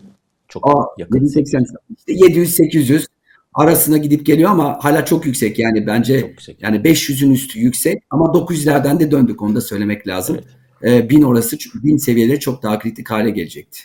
çok 0.53 0.69
Aa, 0.69 0.87
yakın. 0.99 1.15
780. 1.15 1.65
İşte 1.99 2.13
700-800 2.13 3.07
arasına 3.55 3.97
gidip 3.97 4.27
geliyor 4.27 4.51
ama 4.51 4.79
hala 4.83 5.05
çok 5.05 5.27
yüksek. 5.27 5.59
Yani 5.59 5.87
bence 5.87 6.15
yüksek. 6.15 6.63
yani 6.63 6.77
500'ün 6.77 7.31
üstü 7.31 7.61
yüksek 7.61 8.03
ama 8.11 8.25
900'lerden 8.25 9.01
de 9.01 9.11
döndük 9.11 9.43
onu 9.43 9.55
da 9.55 9.61
söylemek 9.61 10.09
lazım. 10.09 10.41
Evet. 10.83 11.05
Ee, 11.05 11.11
1000 11.11 11.23
orası 11.23 11.57
1000 11.75 11.97
seviyeleri 11.97 12.41
çok 12.41 12.63
daha 12.63 12.79
kritik 12.79 13.11
hale 13.11 13.31
gelecekti. 13.31 13.81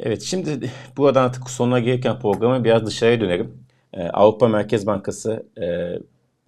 Evet 0.00 0.22
şimdi 0.22 0.70
buradan 0.96 1.24
artık 1.24 1.50
sonuna 1.50 1.80
gelirken 1.80 2.18
programı 2.18 2.64
biraz 2.64 2.86
dışarıya 2.86 3.20
dönelim. 3.20 3.54
Ee, 3.92 4.02
Avrupa 4.02 4.48
Merkez 4.48 4.86
Bankası 4.86 5.46
e, 5.62 5.66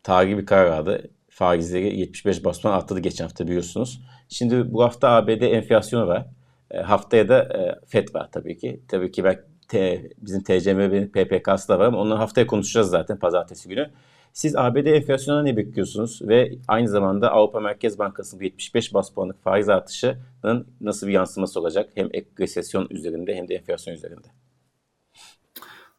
tarihi 0.02 0.38
bir 0.38 0.46
karar 0.46 0.70
aldı. 0.70 1.10
Faizleri 1.28 1.98
75 1.98 2.44
bas 2.44 2.60
puan 2.60 2.72
arttırdı 2.72 3.00
geçen 3.00 3.24
hafta 3.24 3.46
biliyorsunuz. 3.46 4.00
Şimdi 4.28 4.72
bu 4.72 4.82
hafta 4.82 5.08
ABD 5.08 5.42
enflasyonu 5.42 6.06
var. 6.06 6.26
E, 6.74 6.80
haftaya 6.82 7.28
da 7.28 7.42
e, 7.42 7.86
FED 7.86 8.14
var 8.14 8.28
tabii 8.32 8.58
ki. 8.58 8.80
Tabii 8.88 9.12
ki 9.12 9.24
ben 9.24 9.40
T, 9.68 10.02
bizim 10.18 10.42
TCMB'nin 10.42 11.08
PPK'sı 11.08 11.68
da 11.68 11.78
var 11.78 11.86
ama 11.86 11.98
onları 11.98 12.18
haftaya 12.18 12.46
konuşacağız 12.46 12.90
zaten 12.90 13.18
pazartesi 13.18 13.68
günü. 13.68 13.90
Siz 14.32 14.56
ABD 14.56 14.86
enflasyonuna 14.86 15.42
ne 15.42 15.56
bekliyorsunuz 15.56 16.20
ve 16.22 16.52
aynı 16.68 16.88
zamanda 16.88 17.32
Avrupa 17.32 17.60
Merkez 17.60 17.98
Bankası'nın 17.98 18.42
75 18.42 18.94
bas 18.94 19.10
puanlık 19.10 19.42
faiz 19.42 19.68
artışının 19.68 20.66
nasıl 20.80 21.06
bir 21.06 21.12
yansıması 21.12 21.60
olacak 21.60 21.90
hem 21.94 22.08
resesyon 22.38 22.86
üzerinde 22.90 23.34
hem 23.34 23.48
de 23.48 23.54
enflasyon 23.54 23.94
üzerinde? 23.94 24.26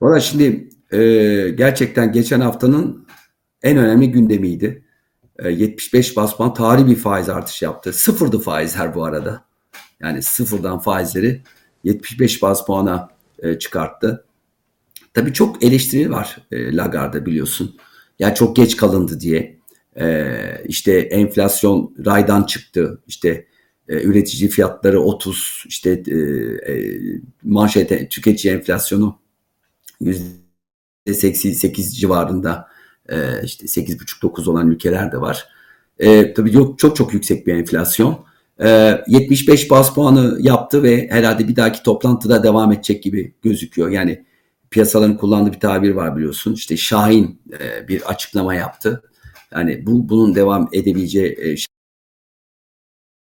Valla 0.01 0.19
şimdi 0.19 0.69
e, 0.91 0.99
gerçekten 1.49 2.11
geçen 2.11 2.41
haftanın 2.41 3.07
en 3.63 3.77
önemli 3.77 4.11
gündemiydi. 4.11 4.85
E, 5.39 5.49
75 5.49 6.17
bas 6.17 6.37
puan 6.37 6.53
tarihi 6.53 6.87
bir 6.87 6.95
faiz 6.95 7.29
artışı 7.29 7.65
yaptı. 7.65 7.93
Sıfırdı 7.93 8.39
faizler 8.39 8.95
bu 8.95 9.05
arada. 9.05 9.45
Yani 9.99 10.21
sıfırdan 10.21 10.79
faizleri 10.79 11.41
75 11.83 12.41
bas 12.41 12.65
puana 12.65 13.09
e, 13.39 13.59
çıkarttı. 13.59 14.25
Tabii 15.13 15.33
çok 15.33 15.63
eleştiri 15.63 16.11
var 16.11 16.37
e, 16.51 16.75
Lagarde 16.75 17.25
biliyorsun. 17.25 17.77
Yani 18.19 18.35
çok 18.35 18.55
geç 18.55 18.77
kalındı 18.77 19.19
diye. 19.19 19.59
E, 19.99 20.35
işte 20.65 20.99
enflasyon 20.99 21.95
raydan 22.05 22.43
çıktı. 22.43 23.01
İşte 23.07 23.47
e, 23.87 24.03
üretici 24.03 24.49
fiyatları 24.49 25.01
30, 25.01 25.63
işte 25.67 26.03
e, 26.07 26.15
e, 26.73 26.99
manşete 27.43 28.09
tüketici 28.09 28.53
enflasyonu 28.53 29.19
%88 30.01 31.95
civarında 31.95 32.67
e, 33.09 33.43
işte 33.43 33.65
8,5-9 33.65 34.49
olan 34.49 34.71
ülkeler 34.71 35.11
de 35.11 35.21
var. 35.21 35.47
E, 35.99 36.33
tabii 36.33 36.53
yok, 36.53 36.79
çok 36.79 36.95
çok 36.95 37.13
yüksek 37.13 37.47
bir 37.47 37.53
enflasyon. 37.53 38.25
E, 38.63 39.03
75 39.07 39.69
bas 39.71 39.93
puanı 39.93 40.37
yaptı 40.41 40.83
ve 40.83 41.07
herhalde 41.09 41.47
bir 41.47 41.55
dahaki 41.55 41.83
toplantıda 41.83 42.43
devam 42.43 42.71
edecek 42.71 43.03
gibi 43.03 43.35
gözüküyor. 43.41 43.89
Yani 43.89 44.25
piyasaların 44.69 45.17
kullandığı 45.17 45.53
bir 45.53 45.59
tabir 45.59 45.91
var 45.91 46.15
biliyorsun. 46.15 46.53
İşte 46.53 46.77
Şahin 46.77 47.41
e, 47.59 47.87
bir 47.87 48.01
açıklama 48.01 48.55
yaptı. 48.55 49.03
Yani 49.51 49.85
bu 49.85 50.09
bunun 50.09 50.35
devam 50.35 50.69
edebileceği 50.73 51.37
e, 51.39 51.55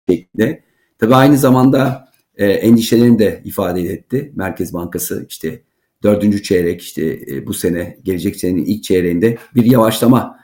şeklinde. 0.09 0.63
Tabii 0.99 1.15
aynı 1.15 1.37
zamanda 1.37 2.09
e, 2.35 2.47
endişelerini 2.47 3.19
de 3.19 3.41
ifade 3.45 3.81
etti. 3.81 4.31
Merkez 4.35 4.73
Bankası 4.73 5.25
işte 5.29 5.63
dördüncü 6.03 6.43
çeyrek 6.43 6.81
işte 6.81 7.19
e, 7.27 7.47
bu 7.47 7.53
sene 7.53 7.97
gelecek 8.03 8.35
senenin 8.35 8.65
ilk 8.65 8.83
çeyreğinde 8.83 9.37
bir 9.55 9.65
yavaşlama 9.65 10.39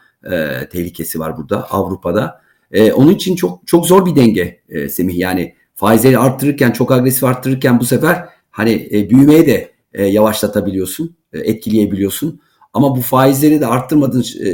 tehlikesi 0.71 1.19
var 1.19 1.37
burada 1.37 1.71
Avrupa'da. 1.71 2.44
E, 2.75 2.93
onun 2.93 3.13
için 3.13 3.35
çok 3.35 3.67
çok 3.67 3.88
zor 3.88 4.05
bir 4.05 4.15
denge 4.15 4.61
e, 4.69 4.89
Semih. 4.89 5.17
Yani 5.17 5.55
faizleri 5.75 6.17
arttırırken 6.17 6.71
çok 6.71 6.91
agresif 6.91 7.23
arttırırken 7.23 7.79
bu 7.79 7.85
sefer 7.85 8.25
hani 8.51 8.89
e, 8.91 9.09
büyümeye 9.09 9.47
de 9.47 9.71
e, 9.93 10.05
yavaşlatabiliyorsun, 10.05 11.17
e, 11.33 11.39
etkileyebiliyorsun. 11.39 12.41
Ama 12.73 12.95
bu 12.95 13.01
faizleri 13.01 13.61
de 13.61 13.67
arttırmadığın 13.67 14.25
e, 14.45 14.49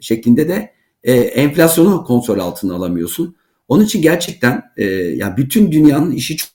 şeklinde 0.00 0.48
de 0.48 0.72
e, 1.02 1.12
enflasyonu 1.12 2.04
kontrol 2.04 2.38
altına 2.38 2.74
alamıyorsun. 2.74 3.36
Onun 3.68 3.84
için 3.84 4.02
gerçekten 4.02 4.62
e, 4.76 4.84
yani 4.94 5.36
bütün 5.36 5.72
dünyanın 5.72 6.12
işi 6.12 6.36
çok, 6.36 6.50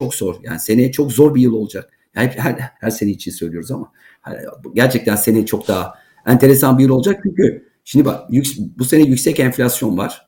çok 0.00 0.14
zor. 0.14 0.34
Yani 0.42 0.60
seneye 0.60 0.92
çok 0.92 1.12
zor 1.12 1.34
bir 1.34 1.40
yıl 1.40 1.52
olacak. 1.52 1.90
Yani 2.16 2.30
her, 2.36 2.56
her 2.80 2.90
sene 2.90 3.10
için 3.10 3.30
söylüyoruz 3.30 3.70
ama 3.70 3.92
gerçekten 4.74 5.16
sene 5.16 5.46
çok 5.46 5.68
daha 5.68 5.94
enteresan 6.26 6.78
bir 6.78 6.82
yıl 6.82 6.90
olacak. 6.90 7.20
Çünkü 7.22 7.66
şimdi 7.86 8.04
bak 8.04 8.30
bu 8.78 8.84
sene 8.84 9.02
yüksek 9.02 9.40
enflasyon 9.40 9.98
var. 9.98 10.26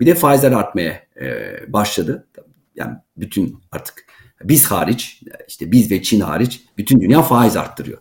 Bir 0.00 0.06
de 0.06 0.14
faizler 0.14 0.52
artmaya 0.52 1.02
e, 1.20 1.50
başladı. 1.72 2.26
Yani 2.74 2.96
bütün 3.16 3.58
artık 3.72 4.04
biz 4.44 4.66
hariç 4.66 5.22
işte 5.48 5.72
biz 5.72 5.90
ve 5.90 6.02
Çin 6.02 6.20
hariç 6.20 6.60
bütün 6.78 7.00
dünya 7.00 7.22
faiz 7.22 7.56
arttırıyor. 7.56 7.98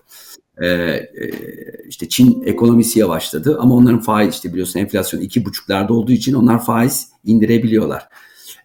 Ee, 0.62 0.68
e, 0.68 1.32
işte 1.88 2.10
Çin 2.10 2.44
ekonomisi 2.46 3.00
yavaşladı 3.00 3.60
ama 3.60 3.76
onların 3.76 4.02
faiz 4.02 4.34
işte 4.34 4.52
biliyorsun 4.52 4.80
enflasyon 4.80 5.22
iki 5.22 5.46
buçuklarda 5.46 5.94
olduğu 5.94 6.12
için 6.12 6.34
onlar 6.34 6.65
faiz 6.65 7.08
indirebiliyorlar. 7.24 8.08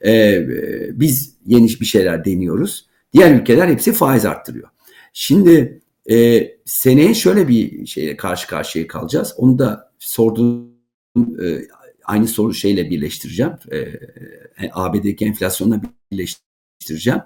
Ee, 0.05 0.46
biz 0.92 1.35
yeni 1.46 1.66
bir 1.66 1.85
şeyler 1.85 2.24
deniyoruz. 2.24 2.87
Diğer 3.12 3.35
ülkeler 3.35 3.68
hepsi 3.68 3.92
faiz 3.92 4.24
arttırıyor. 4.26 4.68
Şimdi 5.12 5.81
e, 6.11 6.49
seneye 6.64 7.14
şöyle 7.14 7.49
bir 7.49 7.87
şeyle 7.87 8.16
karşı 8.16 8.46
karşıya 8.46 8.87
kalacağız. 8.87 9.35
Onu 9.37 9.59
da 9.59 9.92
sorduğum 9.99 10.70
e, 11.16 11.46
aynı 12.05 12.29
soru 12.29 12.55
şeyle 12.55 12.90
birleştireceğim. 12.90 13.53
E, 13.73 13.79
e 13.79 14.70
ABD'deki 14.73 15.25
enflasyonla 15.25 15.81
birleştireceğim. 16.12 17.20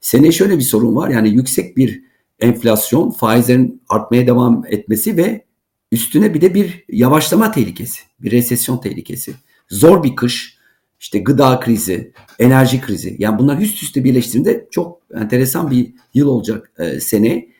Seneye 0.00 0.32
şöyle 0.32 0.58
bir 0.58 0.62
sorun 0.62 0.96
var. 0.96 1.08
Yani 1.08 1.28
yüksek 1.28 1.76
bir 1.76 2.02
enflasyon, 2.40 3.10
faizlerin 3.10 3.82
artmaya 3.88 4.26
devam 4.26 4.64
etmesi 4.68 5.16
ve 5.16 5.44
üstüne 5.92 6.34
bir 6.34 6.40
de 6.40 6.54
bir 6.54 6.84
yavaşlama 6.88 7.52
tehlikesi, 7.52 8.00
bir 8.20 8.30
resesyon 8.30 8.78
tehlikesi. 8.78 9.34
Zor 9.68 10.02
bir 10.02 10.16
kış, 10.16 10.58
işte 11.00 11.18
gıda 11.18 11.60
krizi, 11.60 12.12
enerji 12.38 12.80
krizi. 12.80 13.16
Yani 13.18 13.38
bunlar 13.38 13.58
üst 13.58 13.82
üste 13.82 14.04
birleştiğinde 14.04 14.68
çok 14.70 15.02
enteresan 15.14 15.70
bir 15.70 15.94
yıl 16.14 16.28
olacak 16.28 16.72
e, 16.78 17.00
sene. 17.00 17.53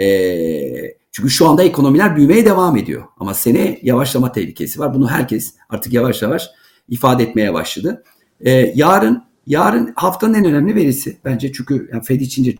E, 0.00 0.96
çünkü 1.12 1.30
şu 1.30 1.48
anda 1.48 1.62
ekonomiler 1.62 2.16
büyümeye 2.16 2.44
devam 2.44 2.76
ediyor. 2.76 3.04
Ama 3.18 3.34
sene 3.34 3.78
yavaşlama 3.82 4.32
tehlikesi 4.32 4.80
var. 4.80 4.94
Bunu 4.94 5.10
herkes 5.10 5.54
artık 5.68 5.92
yavaş 5.92 6.22
yavaş 6.22 6.50
ifade 6.88 7.22
etmeye 7.22 7.54
başladı. 7.54 8.04
E, 8.40 8.50
yarın 8.74 9.24
yarın 9.46 9.92
haftanın 9.96 10.34
en 10.34 10.44
önemli 10.44 10.74
verisi 10.74 11.16
bence 11.24 11.52
çünkü 11.52 11.90
yani 11.92 12.02
Fed 12.02 12.20
için 12.20 12.56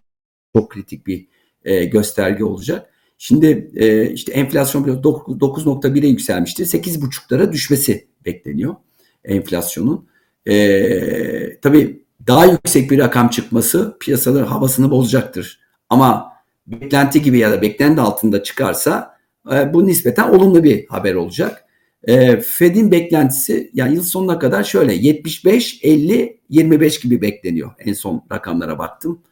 çok 0.57 0.71
kritik 0.71 1.07
bir 1.07 1.27
e, 1.65 1.85
gösterge 1.85 2.45
olacak. 2.45 2.91
Şimdi 3.19 3.71
e, 3.77 4.11
işte 4.11 4.33
enflasyon 4.33 4.85
9.1'e 4.85 6.09
yükselmişti. 6.09 6.63
8.5'lara 6.63 7.53
düşmesi 7.53 8.09
bekleniyor 8.25 8.77
enflasyonun. 9.25 10.09
E, 10.47 11.61
tabii 11.61 12.05
daha 12.27 12.47
yüksek 12.47 12.91
bir 12.91 12.99
rakam 12.99 13.29
çıkması 13.29 13.97
piyasaların 14.01 14.47
havasını 14.47 14.91
bozacaktır. 14.91 15.61
Ama 15.89 16.33
beklenti 16.67 17.23
gibi 17.23 17.39
ya 17.39 17.53
da 17.53 17.63
beklenti 17.63 18.01
altında 18.01 18.43
çıkarsa 18.43 19.17
e, 19.53 19.75
bu 19.75 19.87
nispeten 19.87 20.29
olumlu 20.29 20.65
bir 20.65 20.87
haber 20.87 21.15
olacak. 21.15 21.65
E, 22.05 22.41
Fed'in 22.41 22.91
beklentisi 22.91 23.71
yani 23.75 23.95
yıl 23.95 24.03
sonuna 24.03 24.39
kadar 24.39 24.65
şöyle 24.65 24.95
75, 24.95 25.81
50, 25.83 26.41
25 26.49 27.01
gibi 27.01 27.23
bekleniyor. 27.23 27.71
En 27.79 27.93
son 27.93 28.25
rakamlara 28.33 28.79
baktım. 28.79 29.23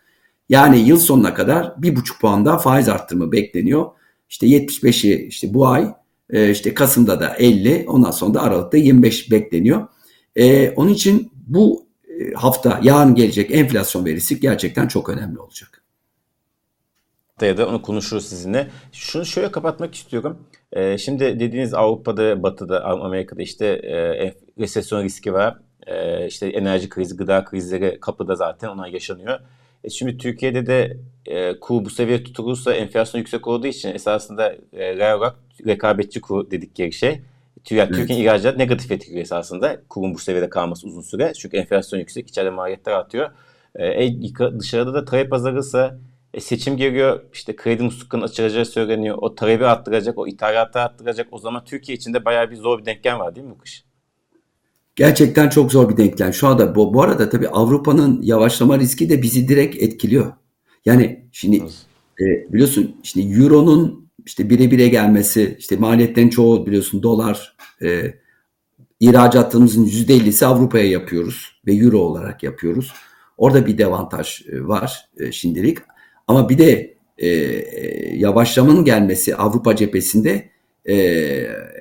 Yani 0.48 0.78
yıl 0.78 0.98
sonuna 0.98 1.34
kadar 1.34 1.82
bir 1.82 1.96
buçuk 1.96 2.20
puan 2.20 2.44
daha 2.44 2.58
faiz 2.58 2.88
arttırımı 2.88 3.32
bekleniyor. 3.32 3.86
İşte 4.28 4.46
75'i 4.46 5.26
işte 5.26 5.54
bu 5.54 5.68
ay, 5.68 5.94
e, 6.30 6.50
işte 6.50 6.74
Kasım'da 6.74 7.20
da 7.20 7.34
50, 7.38 7.84
ondan 7.88 8.10
sonra 8.10 8.34
da 8.34 8.42
Aralık'ta 8.42 8.76
25 8.76 9.30
bekleniyor. 9.30 9.88
E, 10.36 10.70
onun 10.70 10.90
için 10.90 11.32
bu 11.46 11.86
e, 12.08 12.32
hafta 12.32 12.80
yarın 12.82 13.14
gelecek 13.14 13.50
enflasyon 13.50 14.04
verisi 14.04 14.40
gerçekten 14.40 14.88
çok 14.88 15.08
önemli 15.08 15.38
olacak. 15.38 15.77
Ya 17.46 17.56
da 17.56 17.68
onu 17.68 17.82
konuşuruz 17.82 18.26
sizinle. 18.26 18.68
Şunu 18.92 19.24
şöyle 19.24 19.50
kapatmak 19.50 19.94
istiyorum. 19.94 20.38
Ee, 20.72 20.98
şimdi 20.98 21.40
dediğiniz 21.40 21.74
Avrupa'da, 21.74 22.42
Batı'da, 22.42 22.84
Amerika'da 22.84 23.42
işte 23.42 23.66
e, 23.66 24.34
resesyon 24.58 25.04
riski 25.04 25.32
var. 25.32 25.58
E, 25.86 26.26
işte 26.26 26.46
enerji 26.46 26.88
krizi, 26.88 27.16
gıda 27.16 27.44
krizleri 27.44 28.00
kapıda 28.00 28.34
zaten 28.34 28.68
ona 28.68 28.88
yaşanıyor. 28.88 29.40
E 29.84 29.90
şimdi 29.90 30.18
Türkiye'de 30.18 30.66
de 30.66 30.96
e, 31.26 31.60
kur 31.60 31.84
bu 31.84 31.90
seviye 31.90 32.24
tutulursa 32.24 32.72
enflasyon 32.74 33.18
yüksek 33.18 33.46
olduğu 33.46 33.66
için 33.66 33.94
esasında 33.94 34.52
e, 34.72 34.96
reel 34.96 35.14
olarak 35.14 35.36
rekabetçi 35.66 36.20
kur 36.20 36.50
dedikleri 36.50 36.92
şey. 36.92 37.20
Yani 37.70 37.86
evet. 37.88 37.94
Türkiye'nin 37.94 38.24
ihracat 38.24 38.56
negatif 38.56 38.90
etkiliyor 38.90 39.22
esasında 39.22 39.80
kurun 39.88 40.14
bu 40.14 40.18
seviyede 40.18 40.48
kalması 40.48 40.86
uzun 40.86 41.02
süre. 41.02 41.32
Çünkü 41.38 41.56
enflasyon 41.56 42.00
yüksek, 42.00 42.28
içeride 42.28 42.50
maliyetler 42.50 42.92
artıyor. 42.92 43.30
E, 43.78 44.58
dışarıda 44.58 44.94
da 44.94 45.04
talep 45.04 45.32
azalırsa 45.32 45.98
e, 46.38 46.40
seçim 46.40 46.76
geliyor, 46.76 47.20
işte 47.32 47.56
kredi 47.56 47.82
musluklarının 47.82 48.26
açılacağı 48.26 48.64
söyleniyor. 48.64 49.18
O 49.20 49.34
talebi 49.34 49.66
arttıracak, 49.66 50.18
o 50.18 50.26
ithalatı 50.26 50.80
arttıracak. 50.80 51.28
O 51.30 51.38
zaman 51.38 51.64
Türkiye 51.64 51.96
içinde 51.96 52.24
bayağı 52.24 52.50
bir 52.50 52.56
zor 52.56 52.78
bir 52.78 52.84
denklem 52.84 53.18
var 53.18 53.34
değil 53.34 53.46
mi 53.46 53.52
bu 53.52 53.58
kış? 53.58 53.84
Gerçekten 54.96 55.48
çok 55.48 55.72
zor 55.72 55.88
bir 55.88 55.96
denklem. 55.96 56.32
Şu 56.32 56.48
anda 56.48 56.74
bu, 56.74 56.94
bu 56.94 57.02
arada 57.02 57.30
tabii 57.30 57.48
Avrupa'nın 57.48 58.22
yavaşlama 58.22 58.78
riski 58.78 59.10
de 59.10 59.22
bizi 59.22 59.48
direkt 59.48 59.82
etkiliyor. 59.82 60.32
Yani 60.84 61.28
şimdi 61.32 61.56
e, 62.20 62.52
biliyorsun 62.52 62.96
işte 63.02 63.20
Euro'nun 63.22 64.08
işte 64.26 64.50
bire 64.50 64.70
bire 64.70 64.88
gelmesi, 64.88 65.56
işte 65.58 65.76
maliyetlerin 65.76 66.30
çoğu 66.30 66.66
biliyorsun 66.66 67.02
dolar, 67.02 67.56
e, 67.82 68.14
ihracatımızın 69.00 69.86
%50'si 69.86 70.46
Avrupa'ya 70.46 70.90
yapıyoruz 70.90 71.60
ve 71.66 71.72
Euro 71.72 71.98
olarak 71.98 72.42
yapıyoruz. 72.42 72.92
Orada 73.38 73.66
bir 73.66 73.78
devantaj 73.78 74.42
e, 74.48 74.66
var 74.66 75.08
e, 75.18 75.32
şimdilik. 75.32 75.78
Ama 76.28 76.48
bir 76.48 76.58
de 76.58 76.94
e, 77.18 77.28
yavaşlamanın 78.16 78.84
gelmesi 78.84 79.36
Avrupa 79.36 79.76
cephesinde 79.76 80.48
e, 80.84 80.94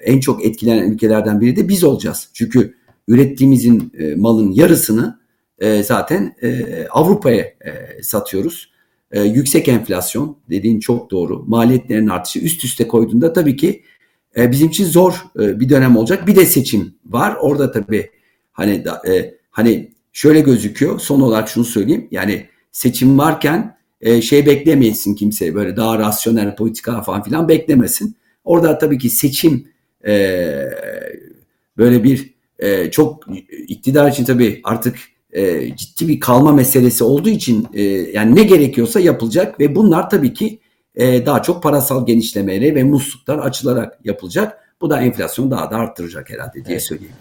en 0.04 0.20
çok 0.20 0.46
etkilenen 0.46 0.92
ülkelerden 0.92 1.42
biri 1.42 1.56
de 1.56 1.68
biz 1.68 1.84
olacağız. 1.84 2.30
Çünkü 2.34 2.74
ürettiğimizin 3.08 3.92
e, 4.00 4.16
malın 4.16 4.52
yarısını 4.52 5.20
e, 5.60 5.84
zaten 5.84 6.36
e, 6.42 6.66
Avrupa'ya 6.90 7.42
e, 7.42 8.04
satıyoruz. 8.04 8.72
E, 9.12 9.22
yüksek 9.22 9.68
enflasyon 9.68 10.38
dediğin 10.50 10.80
çok 10.80 11.12
doğru. 11.12 11.44
Maliyetlerin 11.48 12.08
artışı 12.08 12.40
üst 12.40 12.64
üste 12.64 12.88
koyduğunda 12.88 13.34
tabii 13.34 13.56
ki 13.56 13.84
e, 14.38 14.52
bizim 14.52 14.68
için 14.68 14.86
zor 14.86 15.26
e, 15.40 15.60
bir 15.60 15.70
dönem 15.70 15.98
olacak. 15.98 16.28
Bir 16.28 16.36
de 16.36 16.46
seçim 16.46 16.94
var. 17.06 17.38
Orada 17.42 17.72
tabii 17.72 18.10
hani 18.52 18.86
da, 18.86 19.02
e, 19.08 19.34
hani 19.52 19.92
şöyle 20.14 20.40
gözüküyor. 20.40 21.00
Son 21.00 21.22
olarak 21.22 21.50
şunu 21.50 21.66
söyleyeyim. 21.66 22.08
Yani 22.12 22.46
seçim 22.72 23.18
varken 23.18 23.77
e, 24.02 24.22
şey 24.22 24.46
beklemeyesin 24.46 25.16
kimse 25.16 25.56
böyle 25.56 25.76
daha 25.76 26.00
rasyonel 26.00 26.56
politika 26.56 27.02
falan 27.02 27.24
filan 27.24 27.48
beklemesin. 27.48 28.16
Orada 28.44 28.78
tabii 28.78 28.98
ki 28.98 29.10
seçim 29.10 29.68
e, 30.08 30.14
böyle 31.78 32.04
bir 32.04 32.34
e, 32.60 32.92
çok 32.92 33.24
iktidar 33.68 34.12
için 34.12 34.26
tabii 34.26 34.62
artık 34.64 34.98
e, 35.32 35.76
ciddi 35.76 36.08
bir 36.08 36.20
kalma 36.20 36.54
meselesi 36.54 37.04
olduğu 37.04 37.30
için 37.30 37.68
e, 37.74 37.84
yani 37.84 38.36
ne 38.36 38.44
gerekiyorsa 38.44 39.00
yapılacak 39.00 39.60
ve 39.60 39.76
bunlar 39.76 40.10
tabii 40.10 40.34
ki 40.34 40.60
e, 40.96 41.26
daha 41.26 41.42
çok 41.42 41.64
parasal 41.64 42.06
genişlemeyle 42.06 42.76
ve 42.76 42.84
musluklar 42.84 43.40
açılarak 43.40 44.00
yapılacak. 44.04 44.58
Bu 44.82 44.90
da 44.90 45.02
enflasyonu 45.02 45.52
daha 45.52 45.72
da 45.72 45.76
arttıracak 45.76 46.30
herhalde 46.30 46.54
diye 46.54 46.66
evet. 46.68 46.84
söyleyeyim. 46.84 47.16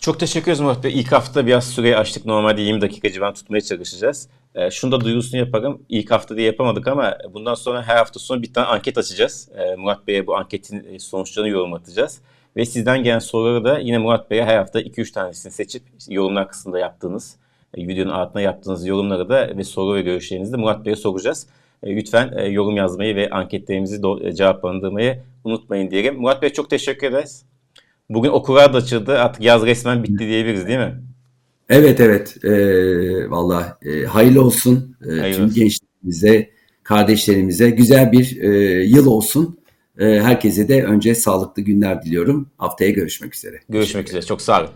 Çok 0.00 0.20
teşekkür 0.20 0.46
ederiz 0.46 0.60
Murat 0.60 0.84
Bey. 0.84 1.00
İlk 1.00 1.12
hafta 1.12 1.46
biraz 1.46 1.70
süreyi 1.70 1.96
açtık. 1.96 2.26
Normalde 2.26 2.60
20 2.62 2.80
dakika 2.80 3.12
civan 3.12 3.34
tutmaya 3.34 3.60
çalışacağız. 3.60 4.28
E, 4.54 4.70
şunu 4.70 4.92
da 4.92 5.00
duyurusunu 5.00 5.40
yaparım. 5.40 5.82
İlk 5.88 6.10
hafta 6.10 6.36
diye 6.36 6.46
yapamadık 6.46 6.88
ama 6.88 7.18
bundan 7.34 7.54
sonra 7.54 7.82
her 7.82 7.96
hafta 7.96 8.20
sonu 8.20 8.42
bir 8.42 8.52
tane 8.52 8.66
anket 8.66 8.98
açacağız. 8.98 9.48
E, 9.54 9.76
Murat 9.76 10.06
Bey'e 10.06 10.26
bu 10.26 10.36
anketin 10.36 10.98
sonuçlarını 10.98 11.48
yorum 11.50 11.74
atacağız. 11.74 12.20
Ve 12.56 12.64
sizden 12.64 13.02
gelen 13.02 13.18
soruları 13.18 13.64
da 13.64 13.78
yine 13.78 13.98
Murat 13.98 14.30
Bey'e 14.30 14.44
her 14.44 14.56
hafta 14.56 14.80
2-3 14.80 15.12
tanesini 15.12 15.52
seçip 15.52 15.82
işte 15.98 16.14
yorumlar 16.14 16.48
kısmında 16.48 16.78
yaptığınız, 16.78 17.36
e, 17.74 17.88
videonun 17.88 18.12
altına 18.12 18.42
yaptığınız 18.42 18.86
yorumları 18.86 19.28
da 19.28 19.56
ve 19.56 19.64
soru 19.64 19.94
ve 19.94 20.02
görüşlerinizi 20.02 20.52
de 20.52 20.56
Murat 20.56 20.84
Bey'e 20.86 20.96
soracağız. 20.96 21.46
E, 21.82 21.96
lütfen 21.96 22.32
e, 22.36 22.44
yorum 22.44 22.76
yazmayı 22.76 23.16
ve 23.16 23.30
anketlerimizi 23.30 24.00
cevaplandırmayı 24.36 25.22
unutmayın 25.44 25.90
diyelim. 25.90 26.20
Murat 26.20 26.42
Bey 26.42 26.50
çok 26.50 26.70
teşekkür 26.70 27.06
ederiz. 27.06 27.44
Bugün 28.10 28.30
okullar 28.30 28.72
da 28.72 28.78
açıldı. 28.78 29.18
Artık 29.18 29.42
yaz 29.42 29.66
resmen 29.66 30.02
bitti 30.02 30.18
diyebiliriz 30.18 30.66
değil 30.66 30.78
mi? 30.78 31.02
Evet 31.68 32.00
evet. 32.00 32.44
E, 32.44 32.50
Valla 33.30 33.78
e, 33.82 34.02
hayırlı 34.04 34.44
olsun. 34.44 34.96
E, 35.06 35.10
hayırlı 35.10 35.36
tüm 35.36 35.44
olsun. 35.44 35.54
gençlerimize, 35.54 36.50
kardeşlerimize 36.82 37.70
güzel 37.70 38.12
bir 38.12 38.42
e, 38.42 38.48
yıl 38.84 39.06
olsun. 39.06 39.60
Ee, 39.98 40.04
herkese 40.04 40.68
de 40.68 40.84
önce 40.84 41.14
sağlıklı 41.14 41.62
günler 41.62 42.02
diliyorum. 42.02 42.50
Haftaya 42.58 42.90
görüşmek 42.90 43.34
üzere. 43.34 43.60
Görüşmek 43.68 44.08
üzere. 44.08 44.22
Çok 44.22 44.42
sağ 44.42 44.60
olun. 44.60 44.70